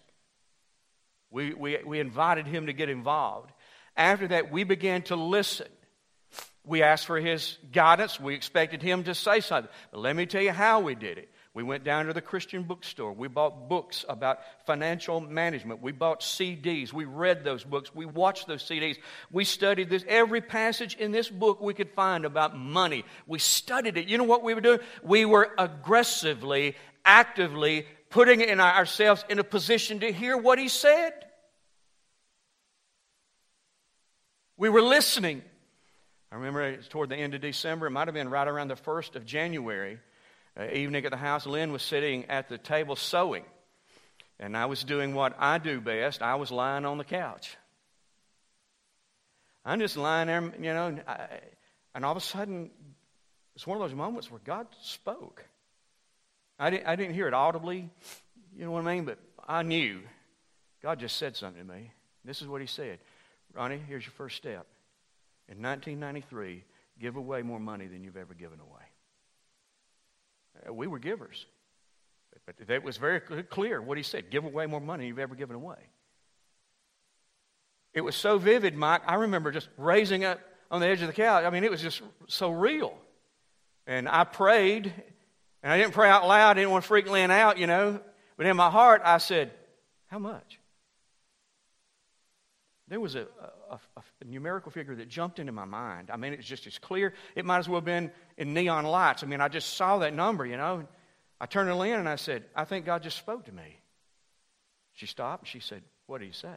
We, 1.31 1.53
we, 1.55 1.79
we 1.83 1.99
invited 1.99 2.45
him 2.45 2.67
to 2.67 2.73
get 2.73 2.89
involved. 2.89 3.51
After 3.97 4.27
that, 4.27 4.51
we 4.51 4.63
began 4.63 5.01
to 5.03 5.15
listen. 5.15 5.67
We 6.65 6.81
asked 6.81 7.05
for 7.05 7.19
his 7.19 7.57
guidance. 7.71 8.19
We 8.19 8.35
expected 8.35 8.81
him 8.81 9.03
to 9.03 9.15
say 9.15 9.41
something. 9.41 9.71
But 9.91 9.99
let 9.99 10.15
me 10.15 10.25
tell 10.25 10.41
you 10.41 10.51
how 10.51 10.79
we 10.79 10.95
did 10.95 11.17
it. 11.17 11.29
We 11.53 11.61
went 11.61 11.83
down 11.83 12.07
to 12.07 12.13
the 12.13 12.21
Christian 12.21 12.63
bookstore. 12.63 13.13
We 13.13 13.27
bought 13.27 13.69
books 13.69 14.05
about 14.09 14.39
financial 14.65 15.19
management. 15.19 15.83
We 15.83 15.91
bought 15.91 16.21
CDs. 16.21 16.91
We 16.91 17.05
read 17.05 17.43
those 17.43 17.63
books. 17.63 17.93
We 17.93 18.07
watched 18.07 18.47
those 18.47 18.63
CDs. 18.63 18.97
We 19.31 19.43
studied 19.43 19.89
this. 19.89 20.03
Every 20.07 20.41
passage 20.41 20.95
in 20.95 21.11
this 21.11 21.29
book 21.29 21.61
we 21.61 21.75
could 21.75 21.91
find 21.91 22.25
about 22.25 22.57
money. 22.57 23.05
We 23.27 23.37
studied 23.37 23.97
it. 23.97 24.07
You 24.07 24.17
know 24.17 24.23
what 24.23 24.41
we 24.41 24.55
were 24.55 24.61
doing? 24.61 24.79
We 25.03 25.25
were 25.25 25.51
aggressively, 25.59 26.75
actively 27.05 27.85
putting 28.09 28.41
in 28.41 28.59
ourselves 28.59 29.23
in 29.29 29.37
a 29.37 29.43
position 29.43 29.99
to 29.99 30.11
hear 30.11 30.35
what 30.35 30.57
he 30.57 30.69
said. 30.69 31.13
We 34.57 34.69
were 34.69 34.81
listening. 34.81 35.43
I 36.33 36.37
remember 36.37 36.77
toward 36.89 37.09
the 37.09 37.15
end 37.15 37.35
of 37.35 37.41
December, 37.41 37.85
it 37.85 37.91
might 37.91 38.07
have 38.07 38.15
been 38.15 38.27
right 38.27 38.47
around 38.47 38.69
the 38.69 38.75
1st 38.75 39.15
of 39.15 39.23
January 39.23 39.99
uh, 40.59 40.65
evening 40.73 41.05
at 41.05 41.11
the 41.11 41.17
house, 41.17 41.45
Lynn 41.45 41.71
was 41.71 41.83
sitting 41.83 42.25
at 42.25 42.49
the 42.49 42.57
table 42.57 42.95
sewing. 42.95 43.43
And 44.39 44.57
I 44.57 44.65
was 44.65 44.83
doing 44.83 45.13
what 45.13 45.35
I 45.37 45.59
do 45.59 45.79
best. 45.79 46.23
I 46.23 46.33
was 46.33 46.51
lying 46.51 46.85
on 46.85 46.97
the 46.97 47.03
couch. 47.03 47.55
I'm 49.63 49.79
just 49.79 49.95
lying 49.95 50.25
there, 50.25 50.41
you 50.41 50.73
know, 50.73 50.87
and, 50.87 51.03
I, 51.07 51.27
and 51.93 52.03
all 52.03 52.11
of 52.11 52.17
a 52.17 52.21
sudden, 52.21 52.71
it's 53.55 53.67
one 53.67 53.79
of 53.79 53.87
those 53.87 53.95
moments 53.95 54.31
where 54.31 54.41
God 54.43 54.65
spoke. 54.81 55.45
I 56.57 56.71
didn't, 56.71 56.87
I 56.87 56.95
didn't 56.95 57.13
hear 57.13 57.27
it 57.27 57.35
audibly, 57.35 57.91
you 58.55 58.65
know 58.65 58.71
what 58.71 58.87
I 58.87 58.95
mean? 58.95 59.05
But 59.05 59.19
I 59.47 59.61
knew 59.61 60.01
God 60.81 60.99
just 60.99 61.17
said 61.17 61.35
something 61.35 61.67
to 61.67 61.73
me. 61.73 61.91
This 62.25 62.41
is 62.41 62.47
what 62.47 62.59
He 62.59 62.67
said 62.67 62.97
Ronnie, 63.53 63.79
here's 63.87 64.03
your 64.03 64.13
first 64.13 64.35
step. 64.35 64.65
In 65.55 65.61
1993, 65.61 66.63
give 66.99 67.15
away 67.15 67.43
more 67.43 67.59
money 67.59 67.85
than 67.85 68.03
you've 68.03 68.17
ever 68.17 68.33
given 68.33 68.59
away. 68.59 68.81
Uh, 70.67 70.73
we 70.73 70.87
were 70.87 70.97
givers. 70.97 71.45
But 72.47 72.55
it 72.67 72.83
was 72.83 72.97
very 72.97 73.19
clear 73.19 73.79
what 73.79 73.97
he 73.97 74.03
said 74.03 74.31
give 74.31 74.45
away 74.45 74.65
more 74.65 74.81
money 74.81 75.03
than 75.03 75.09
you've 75.09 75.19
ever 75.19 75.35
given 75.35 75.55
away. 75.55 75.77
It 77.93 78.01
was 78.01 78.15
so 78.15 78.39
vivid, 78.39 78.75
Mike. 78.75 79.03
I 79.05 79.15
remember 79.15 79.51
just 79.51 79.69
raising 79.77 80.25
up 80.25 80.39
on 80.71 80.81
the 80.81 80.87
edge 80.87 81.01
of 81.01 81.07
the 81.07 81.13
couch. 81.13 81.45
I 81.45 81.51
mean, 81.51 81.63
it 81.63 81.69
was 81.69 81.83
just 81.83 82.01
so 82.27 82.49
real. 82.49 82.97
And 83.85 84.09
I 84.09 84.23
prayed, 84.23 84.91
And 85.61 85.71
I 85.71 85.77
didn't 85.77 85.93
pray 85.93 86.09
out 86.09 86.27
loud, 86.27 86.51
I 86.51 86.53
didn't 86.55 86.71
want 86.71 86.83
to 86.83 86.87
freak 86.87 87.07
Lynn 87.07 87.29
out, 87.29 87.59
you 87.59 87.67
know. 87.67 87.99
But 88.37 88.47
in 88.47 88.57
my 88.57 88.71
heart, 88.71 89.03
I 89.05 89.19
said, 89.19 89.51
How 90.07 90.17
much? 90.17 90.59
There 92.89 92.99
was 92.99 93.15
a, 93.15 93.27
a, 93.69 93.79
a, 93.97 94.25
numerical 94.25 94.71
figure 94.71 94.95
that 94.95 95.07
jumped 95.07 95.39
into 95.39 95.51
my 95.51 95.65
mind. 95.65 96.11
I 96.11 96.17
mean, 96.17 96.33
it's 96.33 96.45
just 96.45 96.67
as 96.67 96.77
clear. 96.77 97.13
It 97.35 97.45
might 97.45 97.59
as 97.59 97.69
well 97.69 97.77
have 97.77 97.85
been 97.85 98.11
in 98.37 98.53
neon 98.53 98.83
lights. 98.85 99.23
I 99.23 99.25
mean, 99.25 99.39
I 99.39 99.47
just 99.47 99.75
saw 99.75 99.99
that 99.99 100.13
number, 100.13 100.45
you 100.45 100.57
know. 100.57 100.85
I 101.39 101.45
turned 101.45 101.69
to 101.69 101.75
Lynn 101.75 101.99
and 101.99 102.09
I 102.09 102.17
said, 102.17 102.43
I 102.55 102.65
think 102.65 102.85
God 102.85 103.01
just 103.01 103.17
spoke 103.17 103.45
to 103.45 103.51
me. 103.51 103.79
She 104.93 105.05
stopped 105.05 105.43
and 105.43 105.47
she 105.47 105.59
said, 105.59 105.81
What 106.07 106.19
did 106.19 106.27
he 106.27 106.33
say? 106.33 106.55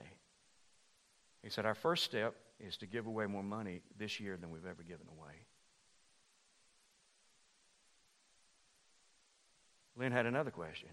He 1.43 1.51
said, 1.51 1.65
Our 1.65 1.75
first 1.75 2.05
step 2.05 2.35
is 2.59 2.77
to 2.79 2.87
give 2.87 3.07
away 3.07 3.27
more 3.27 3.43
money 3.43 3.83
this 3.99 4.19
year 4.19 4.37
than 4.37 4.51
we've 4.51 4.67
ever 4.67 4.83
given 4.83 5.07
away. 5.19 5.33
Lynn 9.97 10.13
had 10.13 10.27
another 10.27 10.51
question 10.51 10.91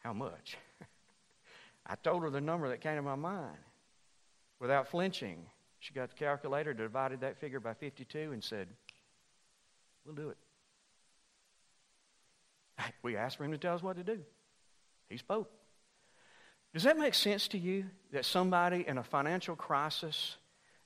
How 0.00 0.12
much? 0.12 0.56
I 1.86 1.94
told 1.94 2.22
her 2.22 2.30
the 2.30 2.40
number 2.40 2.68
that 2.68 2.80
came 2.80 2.96
to 2.96 3.02
my 3.02 3.14
mind. 3.14 3.56
Without 4.60 4.88
flinching, 4.88 5.46
she 5.78 5.94
got 5.94 6.10
the 6.10 6.16
calculator, 6.16 6.74
divided 6.74 7.20
that 7.20 7.38
figure 7.38 7.60
by 7.60 7.74
52, 7.74 8.32
and 8.32 8.42
said, 8.42 8.68
We'll 10.04 10.14
do 10.14 10.30
it. 10.30 10.38
We 13.02 13.16
asked 13.16 13.36
for 13.36 13.44
him 13.44 13.52
to 13.52 13.58
tell 13.58 13.74
us 13.74 13.82
what 13.82 13.96
to 13.96 14.04
do. 14.04 14.20
He 15.08 15.16
spoke. 15.16 15.50
Does 16.72 16.84
that 16.84 16.98
make 16.98 17.14
sense 17.14 17.48
to 17.48 17.58
you 17.58 17.86
that 18.12 18.24
somebody 18.24 18.84
in 18.86 18.98
a 18.98 19.02
financial 19.02 19.56
crisis 19.56 20.36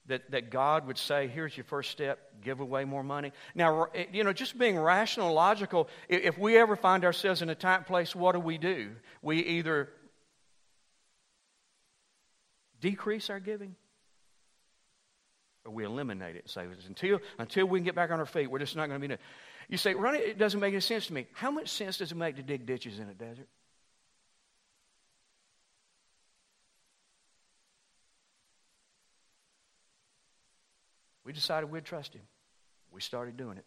that, 0.07 0.31
that 0.31 0.51
God 0.51 0.87
would 0.87 0.99
say, 0.99 1.29
here's 1.29 1.57
your 1.57 1.65
first 1.65 1.91
step, 1.91 2.19
give 2.43 2.61
away 2.61 2.85
more 2.85 3.05
money. 3.05 3.33
Now, 3.55 3.85
eh, 3.95 4.07
you 4.13 4.25
know, 4.25 4.33
just 4.33 4.59
being 4.59 4.79
rational, 4.79 5.33
logical, 5.33 5.89
if 6.09 6.37
we 6.39 6.57
ever 6.57 6.75
find 6.75 7.05
ourselves 7.05 7.43
in 7.43 7.51
a 7.51 7.55
tight 7.55 7.87
place, 7.87 8.15
what 8.15 8.33
do 8.33 8.41
we 8.41 8.59
do? 8.59 8.91
We 9.23 9.39
either 9.39 9.91
decrease 12.83 13.31
our 13.31 13.41
giving 13.41 13.75
or 15.65 15.73
we 15.73 15.85
eliminate 15.85 16.37
it 16.37 16.49
say, 16.51 16.67
until, 16.87 17.21
until 17.39 17.67
we 17.67 17.79
can 17.79 17.85
get 17.85 17.95
back 17.95 18.11
on 18.11 18.19
our 18.19 18.27
feet, 18.27 18.51
we're 18.51 18.59
just 18.59 18.77
not 18.77 18.89
going 18.89 19.01
to 19.01 19.09
be. 19.09 19.17
You 19.69 19.77
say, 19.77 19.95
Ronnie, 19.95 20.19
it 20.19 20.39
doesn't 20.39 20.59
make 20.59 20.73
any 20.73 20.81
sense 20.81 21.07
to 21.07 21.13
me. 21.13 21.27
How 21.33 21.51
much 21.51 21.69
sense 21.69 21.99
does 21.99 22.13
it 22.13 22.17
make 22.17 22.37
to 22.37 22.43
dig 22.43 22.67
ditches 22.67 22.99
in 22.99 23.09
a 23.09 23.15
desert? 23.15 23.49
We 31.25 31.33
decided 31.33 31.71
we'd 31.71 31.85
trust 31.85 32.15
him. 32.15 32.23
We 32.91 33.01
started 33.01 33.37
doing 33.37 33.57
it. 33.57 33.65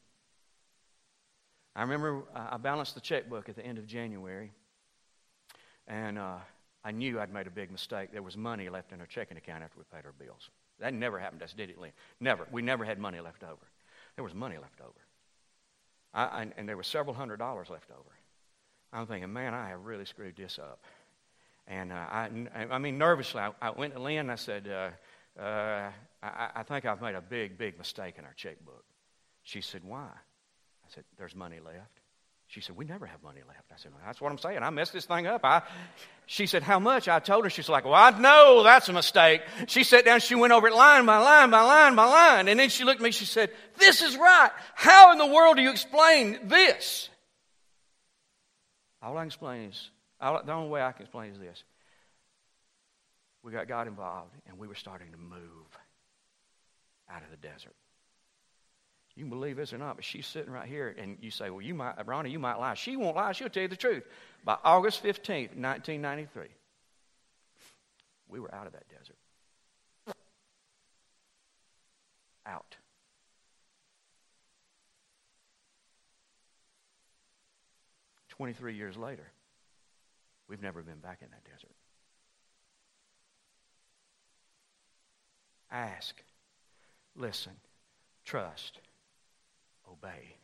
I 1.76 1.82
remember 1.82 2.24
uh, 2.36 2.50
I 2.52 2.58
balanced 2.58 2.96
the 2.96 3.02
checkbook 3.02 3.50
at 3.50 3.56
the 3.56 3.66
end 3.66 3.78
of 3.78 3.88
January, 3.88 4.52
and 5.88 6.20
uh, 6.20 6.38
I 6.86 6.92
knew 6.92 7.20
I'd 7.20 7.34
made 7.34 7.48
a 7.48 7.52
big 7.52 7.72
mistake. 7.72 8.12
There 8.14 8.22
was 8.22 8.38
money 8.38 8.70
left 8.70 8.92
in 8.92 9.00
her 9.00 9.08
checking 9.08 9.38
account 9.38 9.64
after 9.64 9.80
we 9.80 9.86
paid 9.92 10.06
our 10.06 10.14
bills. 10.14 10.52
That 10.80 10.94
never 10.94 11.20
happened 11.20 11.40
to 11.40 11.46
us, 11.46 11.54
did 11.54 11.72
it, 11.72 11.80
Lynn? 11.80 11.92
Never. 12.20 12.48
We 12.52 12.62
never 12.62 12.86
had 12.86 13.00
money 13.00 13.20
left 13.20 13.44
over. 13.44 13.66
There 14.16 14.24
was 14.24 14.36
money 14.36 14.58
left 14.58 14.80
over. 14.82 14.94
I, 16.14 16.24
I, 16.24 16.48
and 16.58 16.70
there 16.70 16.78
was 16.78 16.86
several 16.86 17.16
hundred 17.16 17.38
dollars 17.38 17.70
left 17.72 17.90
over. 17.90 18.12
I'm 18.94 19.08
thinking, 19.08 19.34
man, 19.34 19.56
I 19.56 19.70
have 19.70 19.84
really 19.84 20.06
screwed 20.06 20.36
this 20.38 20.60
up. 20.60 20.80
And 21.68 21.92
uh, 21.92 21.96
I, 21.96 22.30
I 22.70 22.78
mean, 22.78 23.00
nervously, 23.00 23.42
I, 23.42 23.52
I 23.60 23.72
went 23.72 23.96
to 23.96 24.00
Lynn 24.00 24.20
and 24.20 24.32
I 24.32 24.36
said, 24.36 24.68
uh, 24.68 25.42
uh, 25.42 25.90
I, 26.22 26.50
I 26.56 26.64
think 26.64 26.86
I've 26.86 27.02
made 27.02 27.16
a 27.16 27.22
big, 27.22 27.58
big 27.58 27.80
mistake 27.80 28.16
in 28.20 28.26
our 28.26 28.34
checkbook. 28.36 28.86
She 29.44 29.62
said, 29.62 29.84
Why? 29.84 30.08
I 30.08 30.88
said, 30.94 31.04
There's 31.18 31.36
money 31.36 31.60
left. 31.60 32.00
She 32.48 32.62
said, 32.62 32.78
We 32.78 32.86
never 32.86 33.06
have 33.06 33.22
money 33.24 33.42
left. 33.48 33.72
I 33.72 33.78
said, 33.78 33.92
well, 33.92 34.02
That's 34.06 34.22
what 34.22 34.32
I'm 34.32 34.38
saying. 34.38 34.60
I 34.60 34.70
messed 34.70 34.94
this 34.94 35.06
thing 35.06 35.28
up. 35.28 35.42
I, 35.44 35.64
she 36.26 36.46
said, 36.46 36.64
How 36.64 36.80
much? 36.80 37.08
I 37.08 37.20
told 37.20 37.44
her. 37.44 37.50
She's 37.50 37.70
like, 37.70 37.86
Well, 37.86 37.94
I 37.94 38.12
know 38.12 38.64
that's 38.64 38.88
a 38.90 38.94
mistake. 38.94 39.42
She 39.68 39.84
sat 39.84 40.06
down. 40.06 40.20
She 40.20 40.36
went 40.36 40.54
over 40.54 40.68
it 40.68 40.74
line 40.74 41.06
by 41.06 41.18
line 41.18 41.50
by 41.50 41.62
line 41.62 41.96
by 41.96 42.06
line. 42.06 42.48
And 42.48 42.60
then 42.60 42.70
she 42.70 42.84
looked 42.84 43.02
at 43.02 43.04
me. 43.04 43.12
She 43.12 43.26
said, 43.26 43.50
This 43.78 44.02
is 44.02 44.16
right. 44.18 44.52
How 44.76 45.12
in 45.12 45.18
the 45.18 45.26
world 45.26 45.58
do 45.58 45.64
you 45.64 45.72
explain 45.72 46.40
this? 46.44 47.10
All 49.02 49.18
I 49.18 49.22
can 49.22 49.28
explain 49.28 49.70
is, 49.70 49.90
all, 50.20 50.42
the 50.44 50.52
only 50.52 50.70
way 50.70 50.82
I 50.82 50.92
can 50.92 51.04
explain 51.04 51.32
is 51.32 51.40
this. 51.40 51.64
We 53.44 53.52
got 53.52 53.68
God 53.68 53.88
involved, 53.88 54.34
and 54.48 54.58
we 54.58 54.68
were 54.68 54.74
starting 54.74 55.12
to 55.12 55.18
move 55.20 55.68
out 57.08 57.22
of 57.22 57.30
the 57.30 57.38
desert. 57.38 57.76
You 59.16 59.24
can 59.24 59.30
believe 59.30 59.56
this 59.56 59.72
or 59.72 59.78
not, 59.78 59.96
but 59.96 60.04
she's 60.04 60.28
sitting 60.28 60.52
right 60.52 60.68
here, 60.68 60.94
and 60.98 61.18
you 61.22 61.32
say, 61.32 61.50
Well, 61.50 61.62
you 61.62 61.74
might, 61.74 62.06
Ronnie, 62.06 62.32
you 62.32 62.40
might 62.40 62.60
lie. 62.60 62.74
She 62.74 62.98
won't 62.98 63.16
lie, 63.16 63.32
she'll 63.32 63.50
tell 63.50 63.64
you 63.64 63.70
the 63.70 63.76
truth. 63.76 64.04
By 64.44 64.58
August 64.64 65.02
15th, 65.04 65.56
1993, 65.56 66.44
we 68.28 68.40
were 68.40 68.54
out 68.54 68.68
of 68.68 68.74
that 68.74 68.88
desert. 68.90 69.16
Out. 72.46 72.76
Twenty-three 78.30 78.76
years 78.76 78.98
later, 78.98 79.32
we've 80.50 80.62
never 80.62 80.84
been 80.84 81.00
back 81.00 81.20
in 81.22 81.30
that 81.32 81.44
desert. 81.46 81.72
Ask 85.72 86.22
listen, 87.16 87.54
trust, 88.26 88.80
obey. 89.92 90.36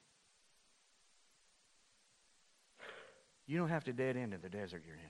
You 3.48 3.58
don't 3.58 3.70
have 3.70 3.84
to 3.86 3.94
dead 3.94 4.16
end 4.16 4.34
in 4.34 4.42
the 4.42 4.50
desert 4.50 4.84
you're 4.86 4.96
in. 4.96 5.02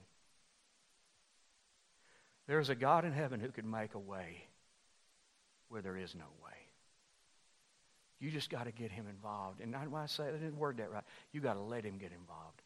There's 2.48 2.70
a 2.70 2.74
God 2.74 3.04
in 3.04 3.12
heaven 3.12 3.40
who 3.40 3.48
could 3.48 3.64
make 3.64 3.94
a 3.94 3.98
way 3.98 4.44
where 5.68 5.80
there 5.80 5.96
is 5.96 6.14
no 6.14 6.24
way. 6.44 6.52
You 8.18 8.30
just 8.30 8.50
got 8.50 8.64
to 8.64 8.72
get 8.72 8.90
him 8.90 9.06
involved. 9.08 9.60
And 9.60 9.70
not 9.72 9.88
why 9.88 10.02
I 10.02 10.06
say 10.06 10.24
I 10.24 10.32
didn't 10.32 10.58
word 10.58 10.76
that 10.78 10.90
right. 10.90 11.04
You 11.32 11.40
got 11.40 11.54
to 11.54 11.60
let 11.60 11.84
him 11.84 11.98
get 11.98 12.12
involved. 12.12 12.62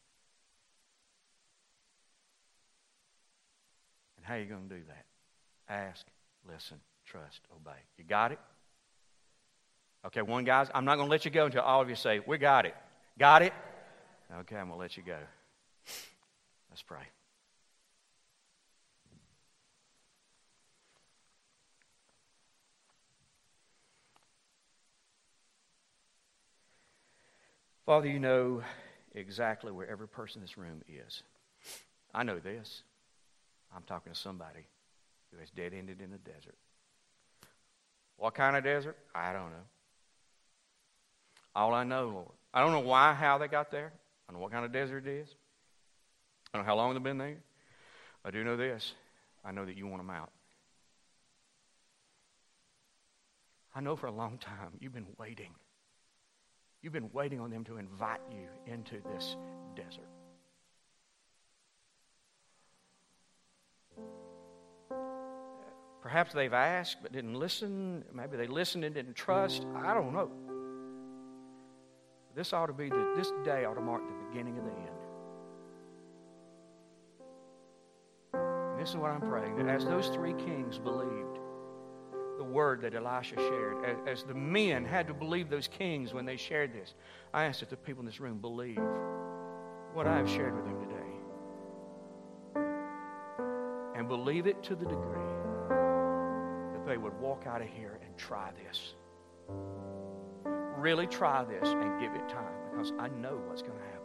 And 4.16 4.26
how 4.26 4.34
are 4.34 4.38
you 4.38 4.46
going 4.46 4.68
to 4.68 4.74
do 4.74 4.82
that? 4.88 5.04
Ask, 5.72 6.06
listen, 6.46 6.78
trust, 7.06 7.40
obey. 7.54 7.78
You 7.96 8.04
got 8.04 8.32
it? 8.32 8.38
Okay, 10.06 10.22
one 10.22 10.44
guys, 10.44 10.68
I'm 10.72 10.84
not 10.84 10.96
going 10.96 11.08
to 11.08 11.10
let 11.10 11.24
you 11.24 11.32
go 11.32 11.46
until 11.46 11.62
all 11.62 11.80
of 11.80 11.88
you 11.88 11.96
say, 11.96 12.20
We 12.24 12.38
got 12.38 12.64
it. 12.64 12.76
Got 13.18 13.42
it? 13.42 13.52
Okay, 14.40 14.56
I'm 14.56 14.68
going 14.68 14.78
to 14.78 14.80
let 14.80 14.96
you 14.96 15.02
go. 15.02 15.18
Let's 16.70 16.82
pray. 16.82 17.00
Father, 27.84 28.08
you 28.08 28.20
know 28.20 28.62
exactly 29.14 29.72
where 29.72 29.88
every 29.88 30.08
person 30.08 30.38
in 30.38 30.42
this 30.42 30.56
room 30.56 30.82
is. 30.88 31.22
I 32.14 32.22
know 32.22 32.38
this. 32.38 32.82
I'm 33.74 33.82
talking 33.84 34.12
to 34.12 34.18
somebody 34.18 34.66
who 35.32 35.40
has 35.40 35.50
dead 35.50 35.72
ended 35.72 36.00
in 36.00 36.10
the 36.10 36.18
desert. 36.18 36.56
What 38.16 38.34
kind 38.34 38.56
of 38.56 38.62
desert? 38.62 38.96
I 39.14 39.32
don't 39.32 39.50
know. 39.50 39.64
All 41.56 41.72
I 41.72 41.84
know, 41.84 42.08
Lord. 42.10 42.32
I 42.52 42.60
don't 42.60 42.72
know 42.72 42.80
why, 42.80 43.14
how 43.14 43.38
they 43.38 43.48
got 43.48 43.70
there. 43.70 43.90
I 44.28 44.32
don't 44.32 44.38
know 44.38 44.42
what 44.42 44.52
kind 44.52 44.66
of 44.66 44.72
desert 44.72 45.06
it 45.06 45.10
is. 45.10 45.34
I 46.52 46.58
don't 46.58 46.66
know 46.66 46.70
how 46.70 46.76
long 46.76 46.92
they've 46.92 47.02
been 47.02 47.16
there. 47.16 47.38
I 48.26 48.30
do 48.30 48.44
know 48.44 48.58
this. 48.58 48.92
I 49.42 49.52
know 49.52 49.64
that 49.64 49.74
you 49.74 49.86
want 49.86 50.00
them 50.00 50.10
out. 50.10 50.30
I 53.74 53.80
know 53.80 53.96
for 53.96 54.06
a 54.06 54.12
long 54.12 54.36
time 54.36 54.72
you've 54.80 54.92
been 54.92 55.06
waiting. 55.18 55.54
You've 56.82 56.92
been 56.92 57.10
waiting 57.14 57.40
on 57.40 57.50
them 57.50 57.64
to 57.64 57.78
invite 57.78 58.20
you 58.30 58.48
into 58.70 58.96
this 59.14 59.36
desert. 59.74 60.10
Perhaps 66.02 66.34
they've 66.34 66.52
asked 66.52 66.98
but 67.02 67.12
didn't 67.12 67.34
listen. 67.34 68.04
Maybe 68.12 68.36
they 68.36 68.46
listened 68.46 68.84
and 68.84 68.94
didn't 68.94 69.14
trust. 69.14 69.64
I 69.74 69.94
don't 69.94 70.12
know. 70.12 70.30
This 72.36 72.52
ought 72.52 72.66
to 72.66 72.74
be 72.74 72.90
the, 72.90 73.14
this 73.16 73.32
day 73.46 73.64
ought 73.64 73.74
to 73.74 73.80
mark 73.80 74.02
the 74.06 74.28
beginning 74.28 74.58
of 74.58 74.64
the 74.64 74.70
end. 74.70 74.90
And 78.34 78.78
this 78.78 78.90
is 78.90 78.96
what 78.96 79.10
I'm 79.10 79.22
praying 79.22 79.56
that 79.56 79.68
as 79.68 79.86
those 79.86 80.08
three 80.08 80.34
kings 80.34 80.78
believed 80.78 81.38
the 82.36 82.44
word 82.44 82.82
that 82.82 82.94
Elisha 82.94 83.36
shared, 83.36 83.82
as, 83.86 83.96
as 84.06 84.22
the 84.24 84.34
men 84.34 84.84
had 84.84 85.06
to 85.06 85.14
believe 85.14 85.48
those 85.48 85.66
kings 85.66 86.12
when 86.12 86.26
they 86.26 86.36
shared 86.36 86.74
this, 86.74 86.92
I 87.32 87.44
ask 87.44 87.60
that 87.60 87.70
the 87.70 87.76
people 87.76 88.00
in 88.00 88.06
this 88.06 88.20
room 88.20 88.36
believe 88.38 88.82
what 89.94 90.06
I 90.06 90.18
have 90.18 90.28
shared 90.28 90.54
with 90.54 90.66
them 90.66 90.78
today. 90.78 90.94
And 93.98 94.08
believe 94.08 94.46
it 94.46 94.62
to 94.64 94.74
the 94.74 94.84
degree 94.84 95.32
that 96.74 96.84
they 96.86 96.98
would 96.98 97.18
walk 97.18 97.44
out 97.46 97.62
of 97.62 97.68
here 97.68 97.98
and 98.04 98.14
try 98.18 98.50
this 98.68 98.92
really 100.76 101.06
try 101.06 101.44
this 101.44 101.68
and 101.68 102.00
give 102.00 102.12
it 102.14 102.28
time 102.28 102.52
because 102.70 102.92
I 102.98 103.08
know 103.08 103.40
what's 103.46 103.62
going 103.62 103.78
to 103.78 103.84
happen. 103.84 103.96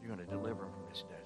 You're 0.00 0.14
going 0.16 0.26
to 0.26 0.30
deliver 0.30 0.64
them 0.64 0.72
from 0.72 0.84
this 0.88 1.04
desert. 1.04 1.22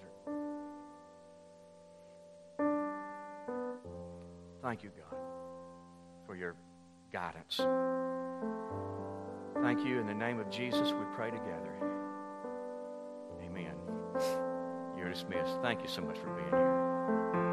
Thank 4.62 4.82
you, 4.82 4.90
God, 4.96 5.18
for 6.26 6.36
your 6.36 6.56
guidance. 7.12 7.60
Thank 9.62 9.86
you. 9.86 10.00
In 10.00 10.06
the 10.06 10.14
name 10.14 10.38
of 10.38 10.50
Jesus, 10.50 10.92
we 10.92 11.04
pray 11.14 11.30
together. 11.30 11.72
Amen. 13.42 13.74
You're 14.98 15.08
dismissed. 15.08 15.58
Thank 15.62 15.82
you 15.82 15.88
so 15.88 16.02
much 16.02 16.18
for 16.18 16.34
being 16.34 16.50
here. 16.50 17.45